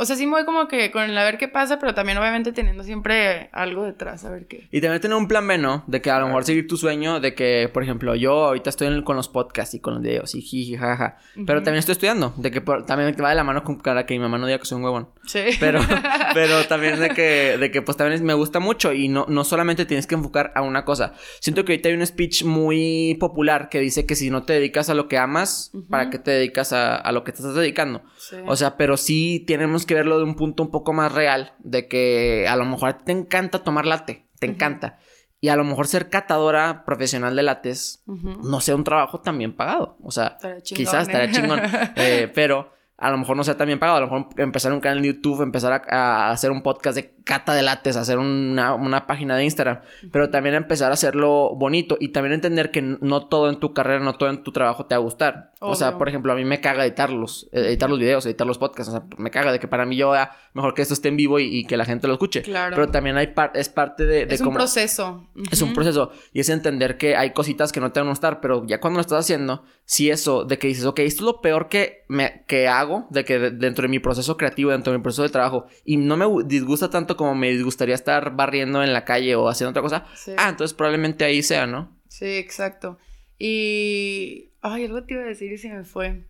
[0.01, 2.17] o sea, sí me voy como que con el a ver qué pasa, pero también
[2.17, 4.69] obviamente teniendo siempre algo detrás, a ver qué.
[4.71, 5.83] Y también tener un plan B, ¿no?
[5.87, 9.03] De que a lo mejor seguir tu sueño, de que, por ejemplo, yo ahorita estoy
[9.03, 11.17] con los podcasts y con los videos y jiji, jaja.
[11.45, 14.13] Pero también estoy estudiando, de que también te va de la mano con cara que
[14.13, 15.09] mi mamá no diga que soy un huevón.
[15.25, 15.41] Sí.
[15.59, 15.81] Pero,
[16.34, 19.86] pero también de que, de que pues también me gusta mucho y no, no solamente
[19.86, 21.13] tienes que enfocar a una cosa.
[21.39, 24.89] Siento que ahorita hay un speech muy popular que dice que si no te dedicas
[24.89, 28.03] a lo que amas, ¿para qué te dedicas a, a lo que te estás dedicando?
[28.17, 28.38] Sí.
[28.47, 31.88] O sea, pero sí tenemos que verlo de un punto un poco más real, de
[31.88, 34.99] que a lo mejor te encanta tomar latte, te encanta.
[35.41, 39.55] Y a lo mejor ser catadora profesional de lates no sea un trabajo tan bien
[39.55, 39.97] pagado.
[40.03, 41.61] O sea, quizás estaría chingón.
[41.95, 43.97] Eh, pero a lo mejor no sea tan bien pagado.
[43.97, 47.54] A lo mejor empezar un canal de YouTube, empezar a hacer un podcast de cata
[47.54, 49.82] de lates, hacer una, una, página de Instagram,
[50.12, 54.04] pero también empezar a hacerlo bonito y también entender que no todo en tu carrera,
[54.04, 55.52] no todo en tu trabajo te va a gustar.
[55.60, 58.58] O sea, por ejemplo, a mí me caga editarlos, eh, editar los videos, editar los
[58.58, 61.10] podcasts, o sea, me caga de que para mí yo ah, mejor que esto esté
[61.10, 62.41] en vivo y, que la gente lo escuche.
[62.41, 62.76] Claro.
[62.76, 65.30] Pero también hay es parte de, Es un proceso.
[65.52, 68.41] Es un proceso y es entender que hay cositas que no te van a gustar,
[68.41, 71.41] pero ya cuando lo estás haciendo, si eso de que dices, ok, esto es lo
[71.41, 75.03] peor que, me, que hago, de que dentro de mi proceso creativo, dentro de mi
[75.03, 79.05] proceso de trabajo, y no me disgusta tanto como me disgustaría estar barriendo en la
[79.05, 80.05] calle o haciendo otra cosa.
[80.37, 81.97] Ah, entonces probablemente ahí sea, ¿no?
[82.07, 82.97] Sí, exacto.
[83.37, 84.51] Y.
[84.61, 86.25] Ay, algo te iba a decir y se me fue.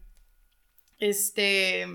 [1.00, 1.86] Este.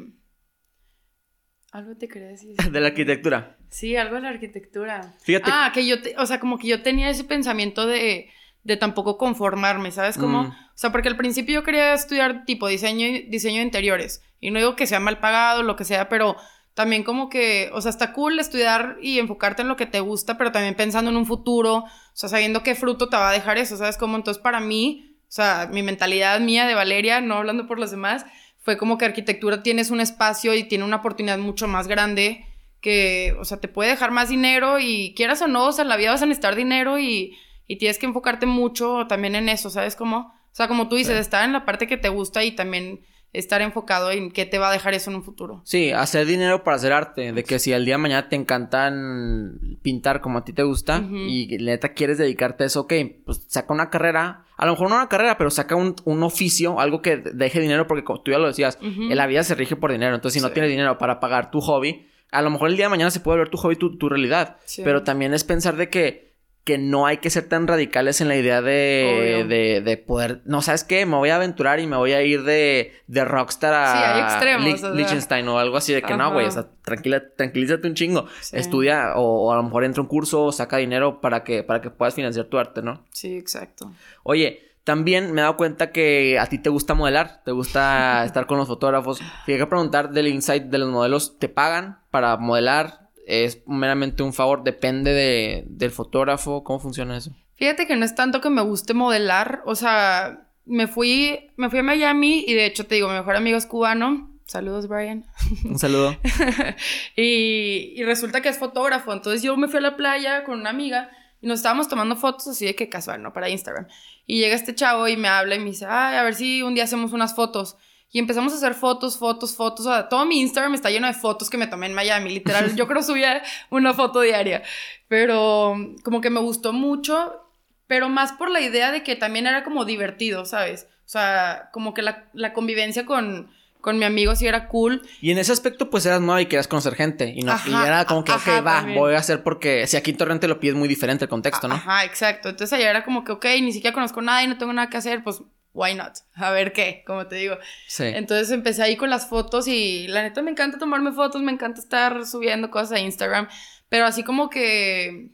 [1.71, 2.57] Algo te quería decir.
[2.73, 3.57] De la arquitectura.
[3.69, 5.15] Sí, algo de la arquitectura.
[5.23, 5.51] Fíjate.
[5.53, 8.31] Ah, que yo, o sea, como que yo tenía ese pensamiento de,
[8.63, 10.17] de tampoco conformarme, ¿sabes?
[10.17, 10.47] Como, mm.
[10.47, 14.23] o sea, porque al principio yo quería estudiar tipo diseño, diseño de interiores.
[14.45, 16.37] Y no digo que sea mal pagado, lo que sea, pero
[16.75, 20.37] también como que, o sea, está cool estudiar y enfocarte en lo que te gusta,
[20.37, 23.57] pero también pensando en un futuro, o sea, sabiendo qué fruto te va a dejar
[23.57, 23.97] eso, ¿sabes?
[23.97, 27.91] Como entonces para mí, o sea, mi mentalidad mía de Valeria, no hablando por los
[27.91, 28.27] demás,
[28.59, 32.45] fue como que arquitectura tienes un espacio y tiene una oportunidad mucho más grande
[32.83, 35.89] que, o sea, te puede dejar más dinero y quieras o no, o sea, en
[35.89, 37.35] la vida vas a necesitar dinero y,
[37.67, 39.97] y tienes que enfocarte mucho también en eso, ¿sabes?
[39.97, 43.07] Como, o sea, como tú dices, estar en la parte que te gusta y también
[43.35, 45.61] estar enfocado en qué te va a dejar eso en un futuro.
[45.65, 47.33] Sí, hacer dinero para hacer arte.
[47.33, 51.03] De que si al día de mañana te encantan pintar como a ti te gusta
[51.03, 52.95] y neta quieres dedicarte a eso, ok,
[53.27, 54.47] pues saca una carrera.
[54.57, 58.05] A lo mejor no una carrera, pero saca un, oficio, algo que deje dinero, porque
[58.05, 60.15] como tú ya lo decías, en la vida se rige por dinero.
[60.15, 62.91] Entonces, si no tienes dinero para pagar tu hobby, a lo mejor el día de
[62.91, 64.57] mañana se puede ver tu hobby, tu, tu realidad.
[64.83, 66.24] Pero también es pensar de que
[66.65, 70.41] que no hay que ser tan radicales en la idea de, de, de, poder.
[70.47, 71.05] No, ¿sabes qué?
[71.05, 74.23] Me voy a aventurar y me voy a ir de, de Rockstar a sí, hay
[74.23, 76.47] extremos, o, Liechtenstein o algo así de que no, güey.
[76.47, 78.27] O sea, tranquila, tranquilízate un chingo.
[78.53, 81.91] Estudia o, a lo mejor entra un curso o saca dinero para que, para que
[81.91, 83.05] puedas financiar tu arte, ¿no?
[83.11, 83.93] Sí, exacto.
[84.23, 88.47] Oye, también me he dado cuenta que a ti te gusta modelar, te gusta estar
[88.47, 89.19] con los fotógrafos.
[89.19, 93.04] Fíjate que preguntar del insight de los modelos, ¿te pagan para modelar?
[93.27, 97.33] Es meramente un favor, depende de, del fotógrafo, ¿cómo funciona eso?
[97.55, 101.81] Fíjate que no es tanto que me guste modelar, o sea, me fui, me fui
[101.81, 104.31] a Miami y de hecho te digo, mi mejor amigo es cubano.
[104.47, 105.25] Saludos, Brian.
[105.65, 106.17] Un saludo.
[107.17, 110.71] y, y resulta que es fotógrafo, entonces yo me fui a la playa con una
[110.71, 111.11] amiga
[111.41, 113.33] y nos estábamos tomando fotos así de que casual, ¿no?
[113.33, 113.87] Para Instagram.
[114.27, 116.75] Y llega este chavo y me habla y me dice, ay, a ver si un
[116.75, 117.77] día hacemos unas fotos.
[118.15, 119.87] Y empezamos a hacer fotos, fotos, fotos.
[119.87, 122.31] O sea, todo mi Instagram está lleno de fotos que me tomé en Miami.
[122.31, 124.63] Literal, yo creo subía una foto diaria.
[125.09, 127.43] Pero como que me gustó mucho,
[127.89, 130.87] pero más por la idea de que también era como divertido, ¿sabes?
[131.01, 133.51] O sea, como que la, la convivencia con,
[133.81, 135.03] con mi amigo sí era cool.
[135.21, 137.35] Y en ese aspecto, pues eras nueva y querías conocer gente.
[137.35, 137.53] Y, no,
[137.85, 140.77] era como que, ok, va, voy a hacer porque si aquí en Torrente lo pides
[140.77, 141.75] muy diferente el contexto, ¿no?
[141.75, 142.49] Ajá, exacto.
[142.49, 144.99] Entonces allá era como que, ok, ni siquiera conozco nada y no tengo nada que
[144.99, 145.43] hacer, pues
[145.75, 146.17] why not?
[146.35, 147.59] A ver qué, como te digo.
[147.87, 148.05] Sí.
[148.05, 151.81] Entonces empecé ahí con las fotos y la neta me encanta tomarme fotos, me encanta
[151.81, 153.49] estar subiendo cosas a Instagram,
[153.91, 155.33] pero así como que,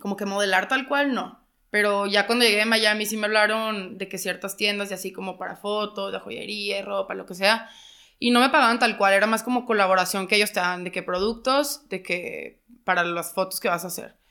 [0.00, 1.40] como que modelar tal cual, no.
[1.70, 5.12] Pero ya cuando llegué a Miami sí me hablaron de que ciertas tiendas y así
[5.12, 7.70] como para fotos, de joyería, ropa, lo que sea.
[8.18, 10.92] Y no me pagaban tal cual, era más como colaboración que ellos te dan, de
[10.92, 14.21] qué productos, de que para las fotos que vas a hacer.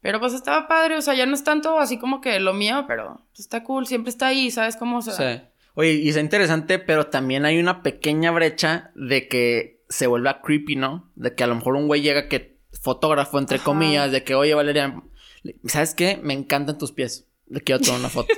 [0.00, 2.84] Pero pues estaba padre, o sea, ya no es tanto así como que lo mío,
[2.86, 5.42] pero está cool, siempre está ahí, ¿sabes cómo se Sí.
[5.74, 10.76] Oye, y es interesante, pero también hay una pequeña brecha de que se vuelva creepy,
[10.76, 11.10] ¿no?
[11.14, 14.54] De que a lo mejor un güey llega que fotógrafo, entre comillas, de que, oye,
[14.54, 15.02] Valeria,
[15.66, 16.18] ¿sabes qué?
[16.22, 17.28] Me encantan tus pies.
[17.48, 18.34] Le quiero tomar una foto.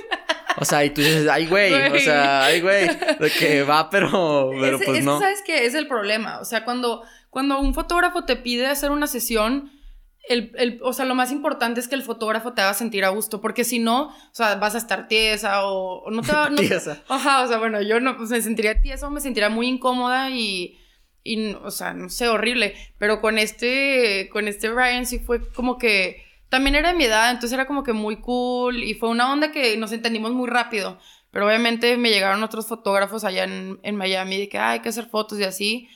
[0.57, 4.51] O sea, y tú dices, ay, güey, o sea, ay, güey, de que va, pero,
[4.61, 5.19] pero pues no.
[5.19, 5.65] ¿Sabes qué?
[5.65, 6.39] Es el problema.
[6.39, 9.71] O sea, cuando, cuando un fotógrafo te pide hacer una sesión,
[10.27, 13.09] el, el, o sea, lo más importante es que el fotógrafo te haga sentir a
[13.09, 16.55] gusto, porque si no, o sea, vas a estar tiesa o, no te va no,
[16.57, 17.03] tiesa.
[17.09, 20.29] Ajá, o sea, bueno, yo no, pues me sentiría tiesa o me sentiría muy incómoda
[20.29, 20.79] y,
[21.23, 22.75] y, o sea, no sé, horrible.
[22.97, 27.31] Pero con este, con este Ryan sí fue como que, también era de mi edad,
[27.31, 30.99] entonces era como que muy cool y fue una onda que nos entendimos muy rápido.
[31.31, 35.05] Pero obviamente me llegaron otros fotógrafos allá en, en Miami de que hay que hacer
[35.05, 35.87] fotos y así.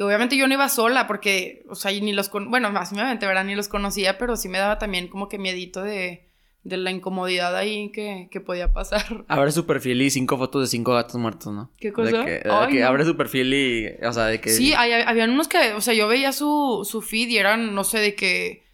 [0.00, 3.26] Y obviamente yo no iba sola porque, o sea, ni los, con bueno, más obviamente,
[3.26, 3.44] ¿verdad?
[3.44, 6.26] Ni los conocía, pero sí me daba también como que miedito de,
[6.64, 9.04] de la incomodidad ahí que, que, podía pasar.
[9.28, 11.70] Abre su perfil y cinco fotos de cinco gatos muertos, ¿no?
[11.76, 12.24] ¿Qué cosa?
[12.24, 12.40] De
[12.70, 14.48] que, abre su perfil y, o sea, de que...
[14.48, 17.84] Sí, hay, habían unos que, o sea, yo veía su, su feed y eran, no
[17.84, 18.64] sé, de que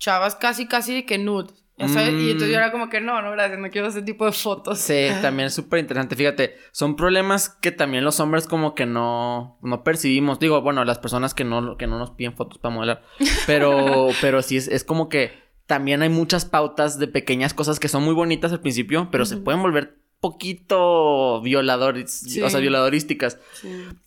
[0.00, 1.54] chavas casi, casi de que nude.
[1.78, 4.78] Y entonces yo era como que no, no, gracias, no quiero ese tipo de fotos.
[4.78, 6.16] Sí, también es súper interesante.
[6.16, 10.38] Fíjate, son problemas que también los hombres como que no, no percibimos.
[10.38, 13.02] Digo, bueno, las personas que no, que no nos piden fotos para modelar.
[13.46, 15.32] Pero, pero sí, es, es como que
[15.66, 19.36] también hay muchas pautas de pequeñas cosas que son muy bonitas al principio, pero se
[19.36, 23.38] pueden volver poquito violadores, o sea, violadorísticas.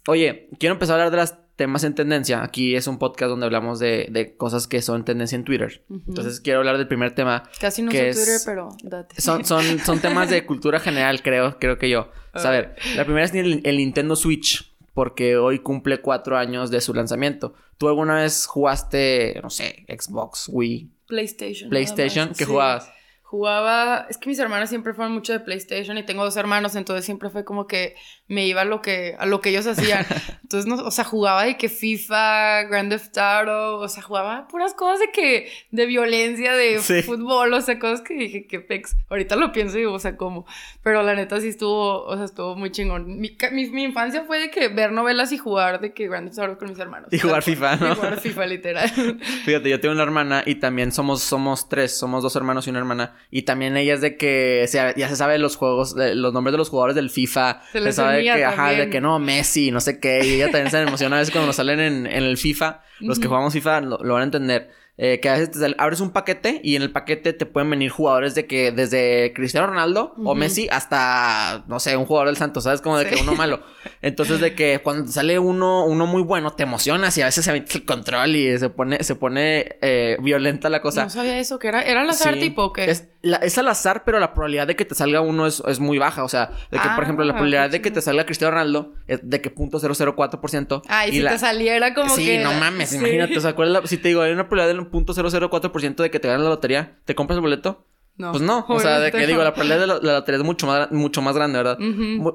[0.07, 2.41] Oye, quiero empezar a hablar de las temas en tendencia.
[2.41, 5.83] Aquí es un podcast donde hablamos de, de cosas que son tendencia en Twitter.
[5.89, 7.43] Entonces quiero hablar del primer tema.
[7.59, 9.21] Casi no que Twitter, pero date.
[9.21, 12.13] Son, son, son temas de cultura general, creo, creo que yo.
[12.31, 16.93] a ver, la primera es el, Nintendo Switch, porque hoy cumple cuatro años de su
[16.93, 17.53] lanzamiento.
[17.77, 20.89] ¿Tú alguna vez jugaste, no sé, Xbox, Wii?
[21.07, 21.69] PlayStation.
[21.69, 22.89] PlayStation, ¿qué jugabas?
[23.23, 27.03] Jugaba, es que mis hermanas siempre fueron mucho de PlayStation y tengo dos hermanos, entonces
[27.03, 27.95] siempre fue como que
[28.29, 30.05] me iba a lo que, a lo que ellos hacían.
[30.43, 34.73] Entonces, no, o sea, jugaba de que FIFA, Grand Theft Auto, o sea, jugaba puras
[34.73, 38.95] cosas de que, de violencia, de fútbol, o sea, cosas que dije, que pex.
[39.09, 40.45] Ahorita lo pienso y digo, o sea, ¿cómo?
[40.83, 43.19] Pero la neta sí estuvo, o sea, estuvo muy chingón.
[43.19, 46.57] Mi, mi, infancia fue de que ver novelas y jugar de que Grand Theft Auto
[46.59, 47.11] con mis hermanos.
[47.11, 47.91] Y jugar FIFA, ¿no?
[47.91, 48.89] Y jugar FIFA, literal.
[49.45, 52.79] Fíjate, yo tengo una hermana y también somos, somos tres, somos dos hermanos y una
[52.79, 53.15] hermana.
[53.31, 56.69] Y también ella es de que ya se sabe los juegos, los nombres de los
[56.69, 57.61] jugadores del FIFA.
[57.71, 60.25] Se, sabe que, ajá, de que no, Messi, no sé qué.
[60.25, 62.81] Y ella también se emociona a veces cuando nos salen en, en el FIFA.
[62.99, 64.71] Los que jugamos FIFA lo, van a entender.
[65.01, 68.35] Eh, que a veces abres un paquete y en el paquete te pueden venir jugadores
[68.35, 72.81] de que desde Cristiano Ronaldo o Messi hasta, no sé, un jugador del Santos, ¿sabes?
[72.81, 73.61] Como de que uno malo.
[74.01, 77.53] Entonces de que cuando sale uno, uno muy bueno, te emocionas y a veces se
[77.53, 81.05] mete el control y se pone, se pone eh, violenta la cosa.
[81.05, 82.29] No sabía eso, que era, era la sí.
[82.37, 82.93] tipo o qué?
[83.21, 85.97] La- es al azar, pero la probabilidad de que te salga uno es, es muy
[85.97, 86.23] baja.
[86.23, 88.51] O sea, de que, por Ah, ejemplo, la qué probabilidad de que te salga Cristiano
[88.51, 90.81] Ronaldo es de que .004%.
[90.87, 92.39] Ay, y si la- te saliera como sí, que...
[92.39, 92.97] no mames, Sí.
[92.97, 93.37] imagínate.
[93.37, 96.19] O sea, ¿cuál es la- si te digo, hay una probabilidad del .004% de que
[96.19, 97.85] te ganes la lotería, ¿te compras el boleto?
[98.17, 100.43] No, Pues no, o sea, de que digo, la probabilidad de la, la lotería es
[100.45, 101.77] mucho más, mucho más grande, ¿verdad?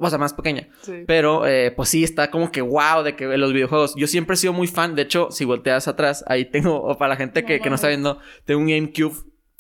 [0.01, 0.69] O sea, más pequeña.
[0.81, 1.05] Sí.
[1.07, 3.95] Pero, eh, pues sí, está como que wow de que los videojuegos.
[3.95, 4.95] Yo siempre he sido muy fan.
[4.95, 7.75] De hecho, si volteas atrás, ahí tengo, o para la gente que, No que no
[7.75, 9.15] está viendo, tengo un GameCube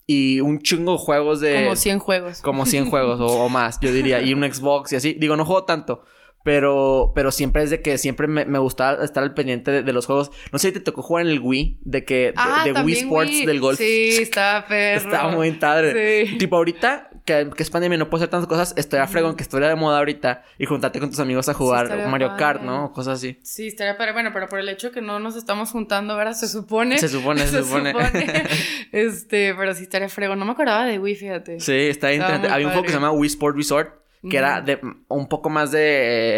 [0.06, 1.62] y un chingo de juegos de.
[1.62, 2.40] Como 100 juegos.
[2.40, 4.20] como 100 juegos o, o más, yo diría.
[4.22, 5.14] Y un Xbox y así.
[5.14, 6.02] Digo, no juego tanto.
[6.44, 9.92] Pero, pero siempre es de que siempre me, me gustaba estar al pendiente de, de
[9.94, 10.30] los juegos.
[10.52, 12.94] No sé si te tocó jugar en el Wii, de que de, Ah, de Wii
[12.94, 13.46] Sports Wii.
[13.46, 13.78] del golf.
[13.78, 15.00] Sí, está perro.
[15.10, 16.26] Estaba muy padre.
[16.26, 16.36] Sí.
[16.36, 19.42] Tipo, ahorita que, que es pandemia no puedo hacer tantas cosas, estoy a fregón que
[19.42, 22.60] estuviera de moda ahorita y juntarte con tus amigos a jugar estaría Mario Kart.
[22.60, 22.84] ¿no?
[22.84, 23.38] O cosas así.
[23.42, 24.12] Sí, estaría padre.
[24.12, 26.34] Bueno, pero por el hecho que no nos estamos juntando, ¿verdad?
[26.34, 26.98] Se supone.
[26.98, 27.94] Se supone, se supone.
[28.92, 30.36] este, pero sí estaría frego.
[30.36, 31.60] No me acordaba de Wii, fíjate.
[31.60, 32.48] Sí, está interesante.
[32.48, 33.94] Había un juego que se llama Wii Sport Resort,
[34.30, 35.80] que era de un poco más de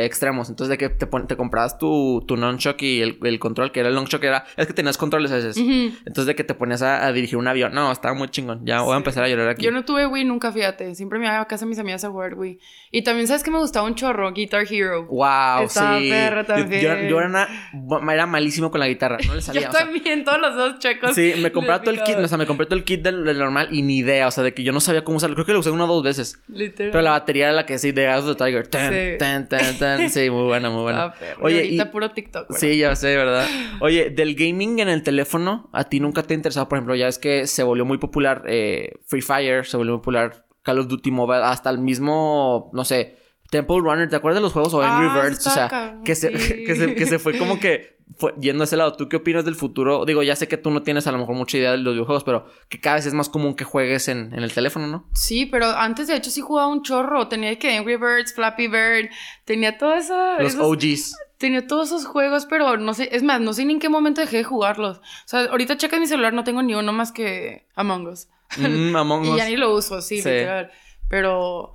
[0.02, 0.48] eh, extremos.
[0.48, 3.88] Entonces, de que te, te comprabas tu, tu nunchuck y el, el control, que era
[3.88, 4.44] el nunchuck, era...
[4.56, 5.56] Es que tenías controles a veces.
[5.56, 7.72] Entonces, de que te ponías a, a dirigir un avión.
[7.74, 8.64] No, estaba muy chingón.
[8.64, 9.64] Ya voy a empezar a llorar aquí.
[9.64, 10.94] Yo no tuve Wii nunca, fíjate.
[10.94, 12.58] Siempre me iba a casa de mis amigas a jugar Wii.
[12.90, 14.32] Y también, ¿sabes que me gustaba un chorro?
[14.32, 15.06] Guitar Hero.
[15.06, 16.08] Wow, Estaba sí.
[16.08, 17.08] Yo- Yo, también.
[17.08, 19.18] yo era, una- era malísimo con la guitarra.
[19.26, 19.60] No le sabía.
[19.66, 21.14] Yo o sea, también, todos los dos checos.
[21.14, 23.38] Sí, me compraba todo el kit, o sea, me compré todo el kit del, del
[23.38, 25.34] normal y ni idea, o sea, de que yo no sabía cómo usarlo.
[25.36, 26.40] Creo que lo usé una o dos veces.
[26.48, 26.90] Literal.
[26.92, 28.66] Pero la batería era la que sí, de Gas of the Tiger.
[28.66, 28.98] Tan, Sí.
[29.18, 30.10] tan, tan, tan.
[30.10, 31.04] Sí, muy buena, muy buena.
[31.04, 31.14] Ah.
[31.40, 32.52] Oye, y ahorita y- puro TikTok.
[32.56, 33.46] Sí, ya sé, ¿verdad?
[33.80, 36.68] Oye, del gaming en el teléfono, ¿a ti nunca te ha interesado?
[36.68, 39.98] Por ejemplo, ya es que se volvió muy popular eh, Free Fire, se volvió muy
[40.00, 43.16] popular Call of Duty Mobile, hasta el mismo, no sé,
[43.50, 44.74] Temple Runner, ¿te acuerdas de los juegos?
[44.74, 46.64] O Angry Ah, Birds, o sea, que se, sí.
[46.64, 48.92] que, se, que se fue como que fue yendo a ese lado.
[48.94, 50.04] ¿Tú qué opinas del futuro?
[50.04, 52.24] Digo, ya sé que tú no tienes a lo mejor mucha idea de los videojuegos,
[52.24, 55.08] pero que cada vez es más común que juegues en, en el teléfono, ¿no?
[55.14, 57.28] Sí, pero antes de hecho sí jugaba un chorro.
[57.28, 59.10] Tenía que Angry Birds, Flappy Bird,
[59.44, 60.14] tenía todo eso.
[60.38, 61.16] Los esos- OGs.
[61.38, 64.22] Tenía todos esos juegos, pero no sé, es más, no sé ni en qué momento
[64.22, 64.98] dejé de jugarlos.
[64.98, 68.28] O sea, ahorita checa mi celular, no tengo ni uno más que Among Us.
[68.56, 69.36] Mm, Among Y Us.
[69.36, 70.30] ya ni lo uso, sí, Sí.
[70.30, 70.70] literal.
[71.10, 71.74] Pero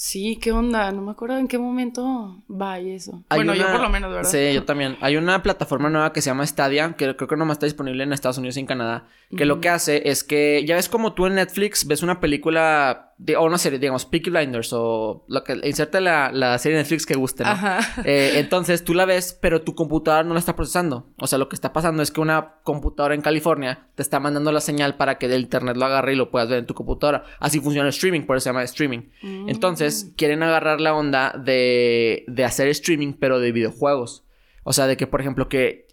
[0.00, 0.90] sí, ¿qué onda?
[0.92, 3.22] No me acuerdo en qué momento va y eso.
[3.28, 4.30] Hay bueno, yo por lo menos, ¿verdad?
[4.30, 4.96] Sí, yo también.
[5.02, 8.14] Hay una plataforma nueva que se llama Stadia, que creo que nomás está disponible en
[8.14, 11.26] Estados Unidos y en Canadá, que lo que hace es que, ya ves como tú
[11.26, 15.60] en Netflix ves una película, de, o una serie, digamos, Peaky Blinders, o lo que,
[15.64, 17.50] inserta la, la serie de Netflix que guste, ¿no?
[17.50, 17.80] Ajá.
[18.04, 21.12] Eh, entonces tú la ves, pero tu computadora no la está procesando.
[21.18, 24.52] O sea, lo que está pasando es que una computadora en California te está mandando
[24.52, 27.24] la señal para que el internet lo agarre y lo puedas ver en tu computadora.
[27.40, 29.10] Así funciona el streaming, por eso se llama streaming.
[29.22, 29.50] Mm.
[29.50, 34.24] Entonces, quieren agarrar la onda de, de hacer streaming, pero de videojuegos.
[34.64, 35.88] O sea, de que, por ejemplo, que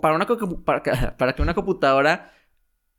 [0.00, 0.26] para, una,
[1.18, 2.33] para que una computadora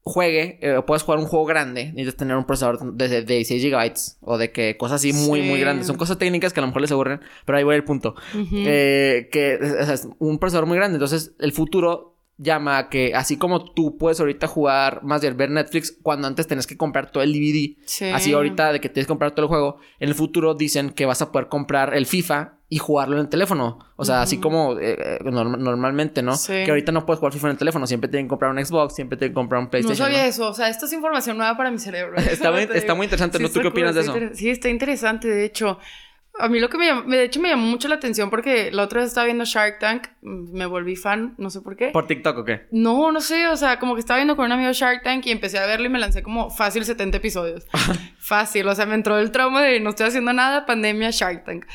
[0.05, 3.93] juegue, eh, puedas jugar un juego grande, necesitas tener un procesador de, de 16 GB
[4.21, 5.87] o de que cosas así muy, muy grandes.
[5.87, 8.13] Son cosas técnicas que a lo mejor les aburren, pero ahí voy al punto.
[8.53, 10.97] Eh, que o sea, es un procesador muy grande.
[10.97, 15.49] Entonces, el futuro llama a que así como tú puedes ahorita jugar, más bien ver
[15.49, 17.75] Netflix, cuando antes tenés que comprar todo el DVD.
[17.85, 18.05] Sí.
[18.05, 21.07] Así ahorita de que tienes que comprar todo el juego, en el futuro dicen que
[21.07, 23.77] vas a poder comprar el FIFA y jugarlo en el teléfono.
[23.95, 26.35] O sea, así como eh, eh, norm- normalmente, ¿no?
[26.35, 26.53] Sí.
[26.65, 28.95] Que ahorita no puedes jugar FIFA en el teléfono, siempre tienen que comprar un Xbox,
[28.95, 30.07] siempre tienen que comprar un No PlayStation.
[30.07, 30.29] sabía ¿no?
[30.29, 32.17] eso, o sea, esto es información nueva para mi cerebro.
[32.17, 33.49] Está muy- está muy interesante, ¿no?
[33.49, 34.13] ¿Tú qué opinas de eso?
[34.33, 35.77] Sí, está interesante, de hecho.
[36.37, 38.83] A mí lo que me llamó, de hecho me llamó mucho la atención porque la
[38.83, 41.91] otra vez estaba viendo Shark Tank, mm, me volví fan, no sé por qué.
[41.91, 42.63] ¿Por TikTok o qué?
[42.71, 45.31] No, no sé, o sea, como que estaba viendo con un amigo Shark Tank y
[45.31, 47.65] empecé a verlo y me lancé como fácil 70 episodios.
[48.19, 51.65] fácil, o sea, me entró el trauma de no estoy haciendo nada, pandemia, Shark Tank.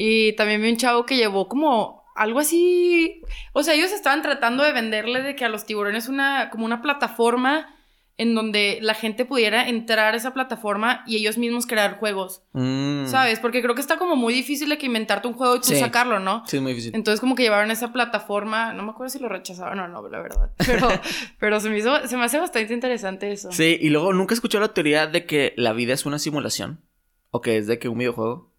[0.00, 3.20] Y también vi un chavo que llevó como algo así,
[3.52, 6.82] o sea, ellos estaban tratando de venderle de que a los tiburones una como una
[6.82, 7.74] plataforma
[8.16, 13.06] en donde la gente pudiera entrar a esa plataforma y ellos mismos crear juegos, Mm.
[13.06, 13.40] ¿sabes?
[13.40, 15.76] Porque creo que está como muy difícil de que inventarte un juego y tú Sí.
[15.80, 16.44] sacarlo, ¿no?
[16.46, 16.92] Sí, es muy difícil.
[16.94, 20.20] Entonces como que llevaron esa plataforma, no me acuerdo si lo rechazaron o no, la
[20.20, 20.50] verdad.
[20.64, 20.88] Pero,
[21.40, 23.50] pero se me hizo, se me hace bastante interesante eso.
[23.50, 26.84] Sí, y luego nunca escuchó la teoría de que la vida es una simulación.
[27.30, 28.52] O que es de que un videojuego.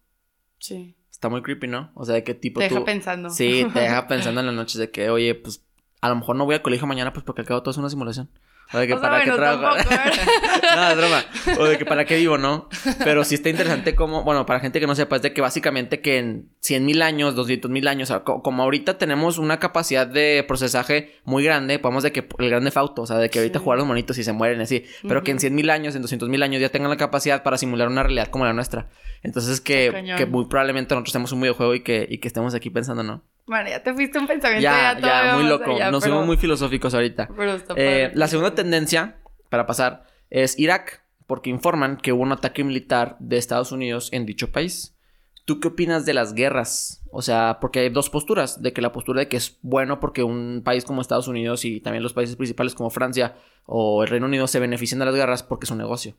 [0.58, 0.96] Sí.
[1.20, 1.90] Está muy creepy, ¿no?
[1.94, 3.28] O sea, de qué tipo Te deja pensando.
[3.28, 5.62] Sí, te deja pensando en las noches de que, oye, pues
[6.00, 7.90] a lo mejor no voy a colegio mañana, pues porque al cabo todo es una
[7.90, 8.30] simulación.
[8.72, 9.76] O de que O sea, para qué bueno, trabajo.
[10.90, 11.24] es broma.
[11.58, 12.68] O de que para qué vivo, ¿no?
[13.04, 16.00] Pero sí está interesante como, bueno, para gente que no sepa, es de que básicamente
[16.00, 19.58] que en 100 mil años, 200 mil años, o sea, co- como ahorita tenemos una
[19.58, 23.38] capacidad de procesaje muy grande, podemos de que el grande fauto, o sea, de que
[23.40, 23.64] ahorita Sí.
[23.64, 25.40] jugar los monitos y se mueren así, pero que en Ujú.
[25.42, 28.28] 100 mil años, en 200 mil años ya tengan la capacidad para simular una realidad
[28.28, 28.88] como la nuestra.
[29.22, 32.70] Entonces que, que muy probablemente nosotros tenemos un videojuego y que, y que estemos aquí
[32.70, 33.22] pensando, ¿no?
[33.50, 35.74] Bueno, ya te fuiste un pensamiento Ya, ya, ya, muy loco.
[35.74, 37.28] allá, Nos pero- fuimos muy filosóficos ahorita.
[37.36, 39.16] Pero está Eh, la segunda tendencia,
[39.48, 41.02] para pasar, es Irak.
[41.26, 44.96] porque informan que hubo un ataque militar de Estados Unidos en dicho país.
[45.44, 47.02] ¿Tú qué opinas de las guerras?
[47.12, 50.22] O sea, porque hay dos posturas, de que la postura de que es bueno porque
[50.24, 53.34] un país como Estados Unidos y también los países principales como Francia
[53.66, 56.14] o el Reino Unido se benefician de las guerras porque es un negocio.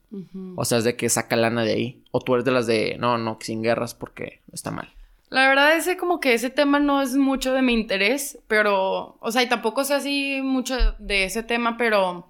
[0.55, 2.03] O sea, es de que saca lana de ahí.
[2.11, 4.93] O tú eres de las de, no, no, sin guerras porque está mal.
[5.31, 9.31] La verdad ese como que ese tema no es mucho de mi interés, pero, o
[9.31, 12.27] sea, y tampoco sé así mucho de ese tema, pero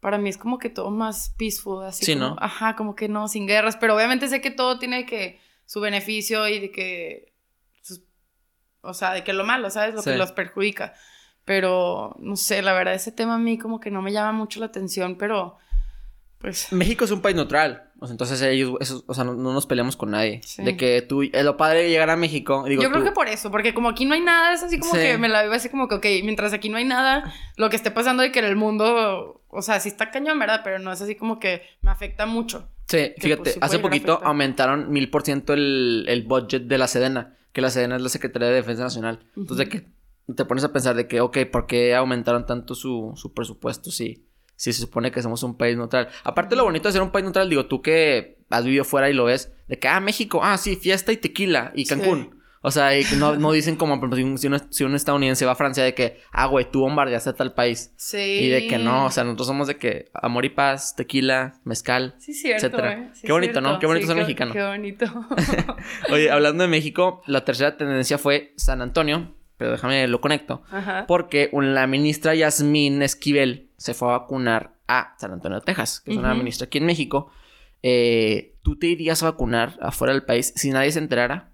[0.00, 2.36] para mí es como que todo más peaceful, así Sí, como, ¿no?
[2.40, 6.48] ajá, como que no, sin guerras, pero obviamente sé que todo tiene que su beneficio
[6.48, 7.32] y de que,
[7.82, 8.02] sus-
[8.80, 9.94] o sea, de que lo malo, ¿sabes?
[9.94, 10.10] Lo Sí.
[10.10, 10.94] que los perjudica.
[11.44, 14.58] Pero, no sé, la verdad ese tema a mí como que no me llama mucho
[14.58, 15.56] la atención, pero,
[16.38, 17.89] pues, México es un país neutral.
[18.02, 20.40] O sea, entonces ellos, esos- o sea, no, no nos peleamos con nadie.
[20.44, 20.62] Sí.
[20.62, 22.64] De que tú, es lo padre de llegar a México.
[22.66, 24.78] Digo, yo creo tú- que por eso, porque como aquí no hay nada, es así
[24.78, 24.98] como Sí.
[25.00, 27.76] que me la vivo así como que, ok, mientras aquí no hay nada, lo que
[27.76, 30.62] esté pasando de que en el mundo, o sea, sí está cañón, ¿verdad?
[30.64, 32.68] Pero no es así como que me afecta mucho.
[32.88, 37.36] Sí, fíjate, pues, sí hace poquito aumentaron mil por ciento el, budget de la Sedena,
[37.52, 39.20] que la Sedena es la Secretaría de Defensa Nacional.
[39.36, 39.86] Entonces, de que
[40.34, 44.24] te pones a pensar de que, ok, ¿por qué aumentaron tanto su, su presupuesto si,
[44.60, 46.08] si se supone que somos un país neutral?
[46.22, 49.14] Aparte, lo bonito de ser un país neutral, digo, tú que has vivido fuera y
[49.14, 51.94] lo ves, de que, ah, México, ah, sí, fiesta y tequila y Sí.
[51.94, 52.38] Cancún.
[52.62, 54.36] O sea, y no, no dicen como, si un,
[54.70, 57.94] si un estadounidense va a Francia de que, ah, güey, tú bombardeaste a tal país.
[57.96, 58.18] Sí.
[58.18, 62.16] Y de que no, o sea, nosotros somos de que amor y paz, tequila, mezcal.
[62.18, 62.92] Sí, cierto, etcétera.
[62.92, 63.10] ¿eh?
[63.14, 63.70] Sí, Qué bonito, cierto.
[63.72, 63.78] ¿no?
[63.78, 64.52] Qué bonito Sí, ser qué- mexicano.
[64.52, 65.06] Qué bonito.
[66.12, 70.62] Oye, hablando de México, la tercera tendencia fue San Antonio, pero déjame lo conecto.
[70.70, 71.04] Ajá.
[71.08, 76.16] Porque la ministra Yasmín Esquivel se fue a vacunar a San Antonio, Texas, que es
[76.18, 76.38] una Ujú.
[76.38, 77.30] ministra aquí en México.
[77.82, 81.52] Eh, ¿Tú te irías a vacunar afuera del país si nadie se enterara?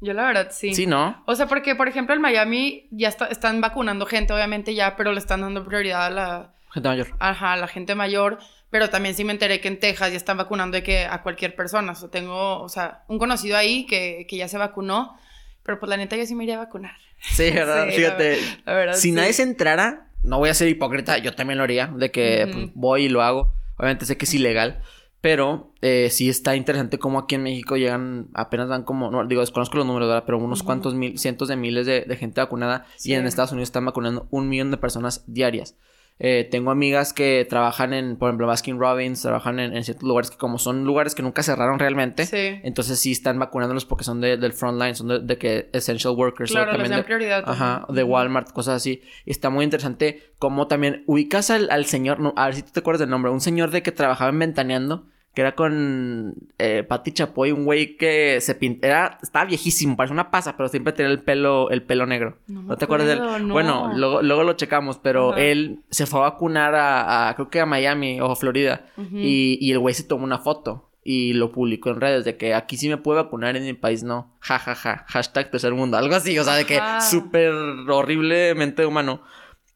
[0.00, 0.72] Yo la verdad sí.
[0.74, 1.22] Sí, ¿no?
[1.26, 5.12] O sea, porque, por ejemplo, en Miami ya está- están vacunando gente, obviamente ya, pero
[5.12, 7.08] le están dando prioridad a la, Gente mayor.
[7.18, 8.38] ajá, a la gente mayor.
[8.70, 11.56] Pero también sí me enteré que en Texas ya están vacunando de que a cualquier
[11.56, 11.92] persona.
[11.92, 15.16] O sea, tengo, o sea, un conocido ahí que, que ya se vacunó.
[15.64, 16.94] Pero pues la neta yo sí me iría a vacunar.
[17.20, 17.86] Sí, ¿verdad?
[17.90, 18.38] Sí, Fíjate.
[18.66, 18.94] La verdad.
[18.94, 19.12] Si sí.
[19.12, 22.70] nadie se enterara, no voy a ser hipócrita, yo también lo haría, de que pues,
[22.74, 23.52] voy y lo hago.
[23.76, 24.82] Obviamente sé que es ilegal,
[25.20, 29.40] pero eh, sí está interesante cómo aquí en México llegan, apenas van como, no, digo,
[29.40, 30.24] desconozco los números, ¿verdad?
[30.26, 33.10] Pero unos cuantos mil, cientos de miles de, de gente vacunada Sí.
[33.10, 35.76] y en Estados Unidos están vacunando un millón de personas diarias.
[36.20, 40.30] Eh, tengo amigas que trabajan en, por ejemplo, Baskin Robbins, trabajan en, en ciertos lugares
[40.32, 42.60] que como son lugares que nunca cerraron realmente, Sí.
[42.64, 46.50] entonces sí están vacunándolos porque son de- del frontline, son de, de que essential workers.
[46.50, 47.44] o Claro, les también dan de- prioridad.
[47.46, 48.02] Ajá, de.
[48.02, 49.00] Walmart, cosas así.
[49.26, 52.70] Y está muy interesante cómo también ubicas al, al señor, no, a ver si tú
[52.72, 55.06] te acuerdas del nombre, un señor de que trabajaba en Ventaneando,
[55.38, 60.32] que era con eh, Pati Chapoy, un güey que se pintaba, estaba viejísimo, parece una
[60.32, 62.38] pasa, pero siempre tenía el pelo, el pelo negro.
[62.48, 63.46] No ¿No, me te acuerdas de él?
[63.46, 63.54] no.
[63.54, 65.40] Bueno, luego, luego lo checamos, pero Ajá.
[65.40, 69.70] él se fue a vacunar a, a, creo que a Miami o Florida, y, y
[69.70, 70.86] el güey se tomó una foto.
[71.04, 74.02] Y lo publicó en redes de que aquí sí me puedo vacunar en mi país
[74.02, 74.34] no.
[74.40, 75.04] Ja, ja, ja.
[75.06, 75.96] Hashtag tercer mundo.
[75.96, 76.36] Algo así.
[76.36, 77.52] O sea, de que súper
[77.88, 79.22] horriblemente humano.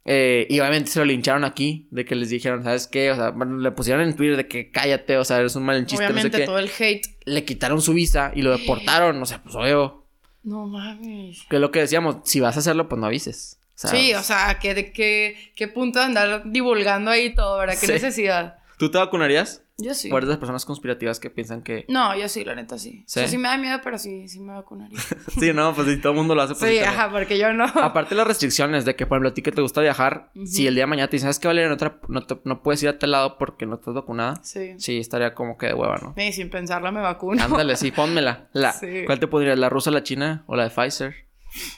[0.04, 1.86] Eh, y obviamente se lo lincharon aquí.
[1.90, 3.10] De que les dijeron, ¿sabes qué?
[3.12, 5.16] O sea, bueno, le pusieron en Twitter de que cállate.
[5.16, 6.02] O sea, eres un mal chiste.
[6.04, 6.44] No sé Obviamente qué.
[6.44, 7.06] todo el hate.
[7.24, 9.20] Le quitaron su visa y lo deportaron.
[9.22, 10.04] O sea, pues obvio.
[10.42, 11.42] No mames.
[11.48, 12.16] Que es lo que decíamos.
[12.24, 13.58] Si vas a hacerlo, pues no avises.
[13.74, 17.58] O sea, sí, o sea, ¿qué, de qué, qué punto de andar divulgando ahí todo,
[17.58, 17.74] ¿verdad?
[17.80, 17.92] ¿Qué Sí.
[17.92, 18.58] necesidad?
[18.78, 19.61] ¿Tú te vacunarías?
[19.78, 20.10] Yo sí.
[20.12, 21.86] ¿O eres de las personas conspirativas que piensan que...
[21.88, 23.04] No, yo sí, la neta sí.
[23.06, 23.20] ¿Sí?
[23.20, 24.98] Sí, sí me da miedo, pero sí, sí me vacunaría.
[25.40, 26.54] sí, no, pues si todo el mundo lo hace.
[26.54, 27.64] pues sí, ajá, porque yo no.
[27.64, 30.74] Aparte las restricciones de que, por ejemplo, a ti que te gusta viajar, si el
[30.74, 31.70] día de mañana te dicen, ¿sabes qué, Valeria?
[31.70, 34.40] No, te- no, te- no puedes ir a tal lado porque no estás vacunada.
[34.42, 34.74] Sí.
[34.78, 36.14] Sí, estaría como que de hueva, ¿no?
[36.16, 37.42] Sí, sin pensarla me vacuno.
[37.42, 38.48] Ándale, sí, pónmela.
[38.52, 39.04] La, Sí.
[39.06, 39.58] ¿Cuál te pondrías?
[39.58, 41.14] ¿La rusa, la china o la de Pfizer?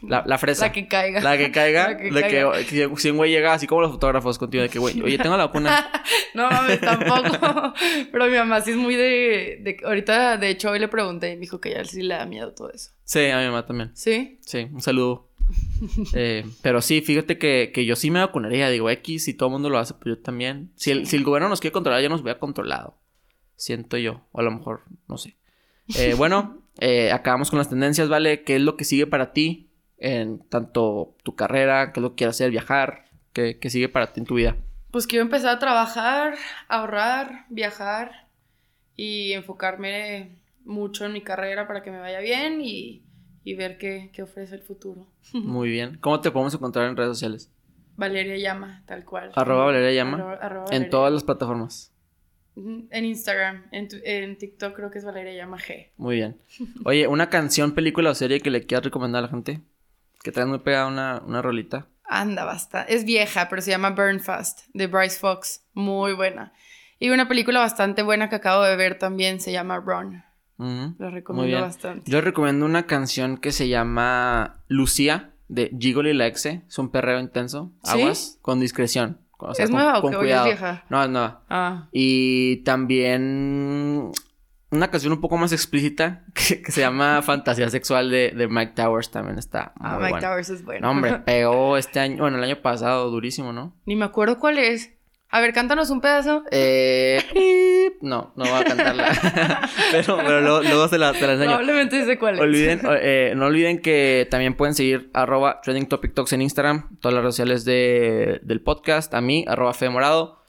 [0.02, 0.66] La, la fresa.
[0.66, 1.20] La que caiga.
[1.20, 1.88] La que caiga.
[1.90, 2.52] La que de caiga.
[2.52, 5.18] que si, si un güey llega así como los fotógrafos contigo, de que, güey, oye,
[5.18, 5.90] tengo la vacuna.
[6.34, 7.74] No mames, tampoco.
[8.12, 9.76] Pero mi mamá sí es muy de, de...
[9.84, 12.52] Ahorita, de hecho, hoy le pregunté y me dijo que ya sí le da miedo
[12.52, 12.90] todo eso.
[13.04, 13.92] Sí, a mi mamá también.
[13.94, 14.38] ¿Sí?
[14.40, 15.28] Sí, un saludo.
[16.12, 18.68] Eh, pero sí, fíjate que, que yo sí me vacunaría.
[18.70, 20.72] Digo, X, si todo el mundo lo hace, pues yo también.
[20.74, 22.98] Si el, si el gobierno nos quiere controlar, ya nos hubiera controlado.
[23.56, 24.22] Siento yo.
[24.32, 25.36] O a lo mejor, no sé.
[25.96, 28.42] Eh, bueno, eh, acabamos con las tendencias, ¿vale?
[28.42, 29.63] ¿Qué es lo que sigue para ti
[29.98, 31.92] en tanto tu carrera?
[31.92, 32.50] ¿Qué es lo que quieres hacer?
[32.50, 33.04] ¿Viajar?
[33.32, 34.56] ¿Qué, qué sigue para ti en tu vida?
[34.90, 36.34] Pues quiero empezar a trabajar,
[36.68, 38.28] ahorrar, viajar
[38.96, 43.02] y enfocarme mucho en mi carrera para que me vaya bien y,
[43.42, 45.06] y ver qué, qué ofrece el futuro.
[45.32, 45.98] Muy bien.
[46.00, 47.50] ¿Cómo te podemos encontrar en redes sociales?
[47.96, 49.30] Valeria Llama, tal cual.
[49.34, 50.16] Arroba Valeria Llama.
[50.18, 51.92] Arroba- arroba En todas las plataformas.
[52.56, 55.90] En Instagram, en, tu- en TikTok creo que es Valeria Llama G.
[55.96, 56.38] Muy bien.
[56.84, 59.60] Oye, una canción, película o serie que le quieras recomendar a la gente.
[60.24, 61.86] Que traes muy pegada una, una rolita.
[62.06, 62.82] Anda, basta.
[62.82, 65.64] Es vieja, pero se llama Burn Fast, de Bryce Fox.
[65.74, 66.52] Muy buena.
[66.98, 70.24] Y una película bastante buena que acabo de ver también se llama Run.
[70.58, 70.94] Ujú.
[70.98, 72.10] La recomiendo bastante.
[72.10, 76.62] Yo recomiendo una canción que se llama Lucía de Gigolo y la Exe.
[76.68, 77.72] Es un perreo intenso.
[77.84, 78.00] ¿Sí?
[78.00, 78.38] Aguas.
[78.42, 79.20] Con discreción.
[79.38, 80.16] O sea, ¿Es con- nueva con qué?
[80.16, 80.44] ¿O ya es cuidado.
[80.46, 80.84] vieja?
[80.88, 81.42] No, es nueva.
[81.50, 84.10] Ah, Y también
[84.74, 88.72] una canción un poco más explícita que, que se llama Fantasía Sexual de, de Mike
[88.74, 89.10] Towers.
[89.10, 90.28] También está muy ah Mike buena.
[90.28, 90.86] Towers es bueno.
[90.86, 93.74] No, hombre, pegó este año, bueno, el año pasado, durísimo, ¿no?
[93.86, 94.90] Ni me acuerdo cuál es.
[95.30, 96.44] A ver, cántanos un pedazo.
[96.52, 97.20] Eh,
[98.00, 99.10] no, no voy a cantarla.
[99.90, 101.50] pero pero luego, luego se, la, se la enseño.
[101.56, 102.40] Probablemente sé cuál es.
[102.40, 107.14] Olviden, eh, no olviden que también pueden seguir arroba Trending Topic Talks en Instagram, todas
[107.14, 110.43] las redes sociales de- del podcast, a mí, arroba Fede Morado.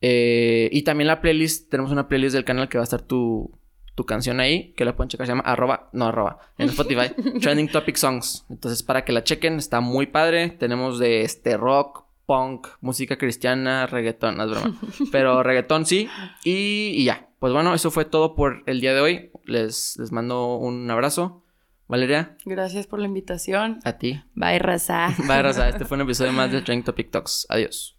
[0.00, 3.58] Eh, y también la playlist, tenemos una playlist del canal que va a estar tu,
[3.94, 7.68] tu canción ahí, que la pueden checar, se llama arroba, no arroba, en Spotify, Trending
[7.68, 8.46] Topic Songs.
[8.48, 10.50] Entonces, para que la chequen, está muy padre.
[10.50, 14.78] Tenemos de este rock, punk, música cristiana, reggaetón, no es broma.
[15.12, 16.08] Pero reggaetón sí.
[16.44, 17.28] Y, y ya.
[17.40, 19.30] Pues bueno, eso fue todo por el día de hoy.
[19.44, 21.42] Les, les mando un abrazo.
[21.88, 23.78] Valeria, Gracias por la invitación.
[23.82, 24.22] a ti.
[24.34, 25.08] Bye, raza.
[25.26, 25.68] Bye, Raza.
[25.70, 27.46] Este fue un episodio más de Trending Topic Talks.
[27.48, 27.96] Adiós.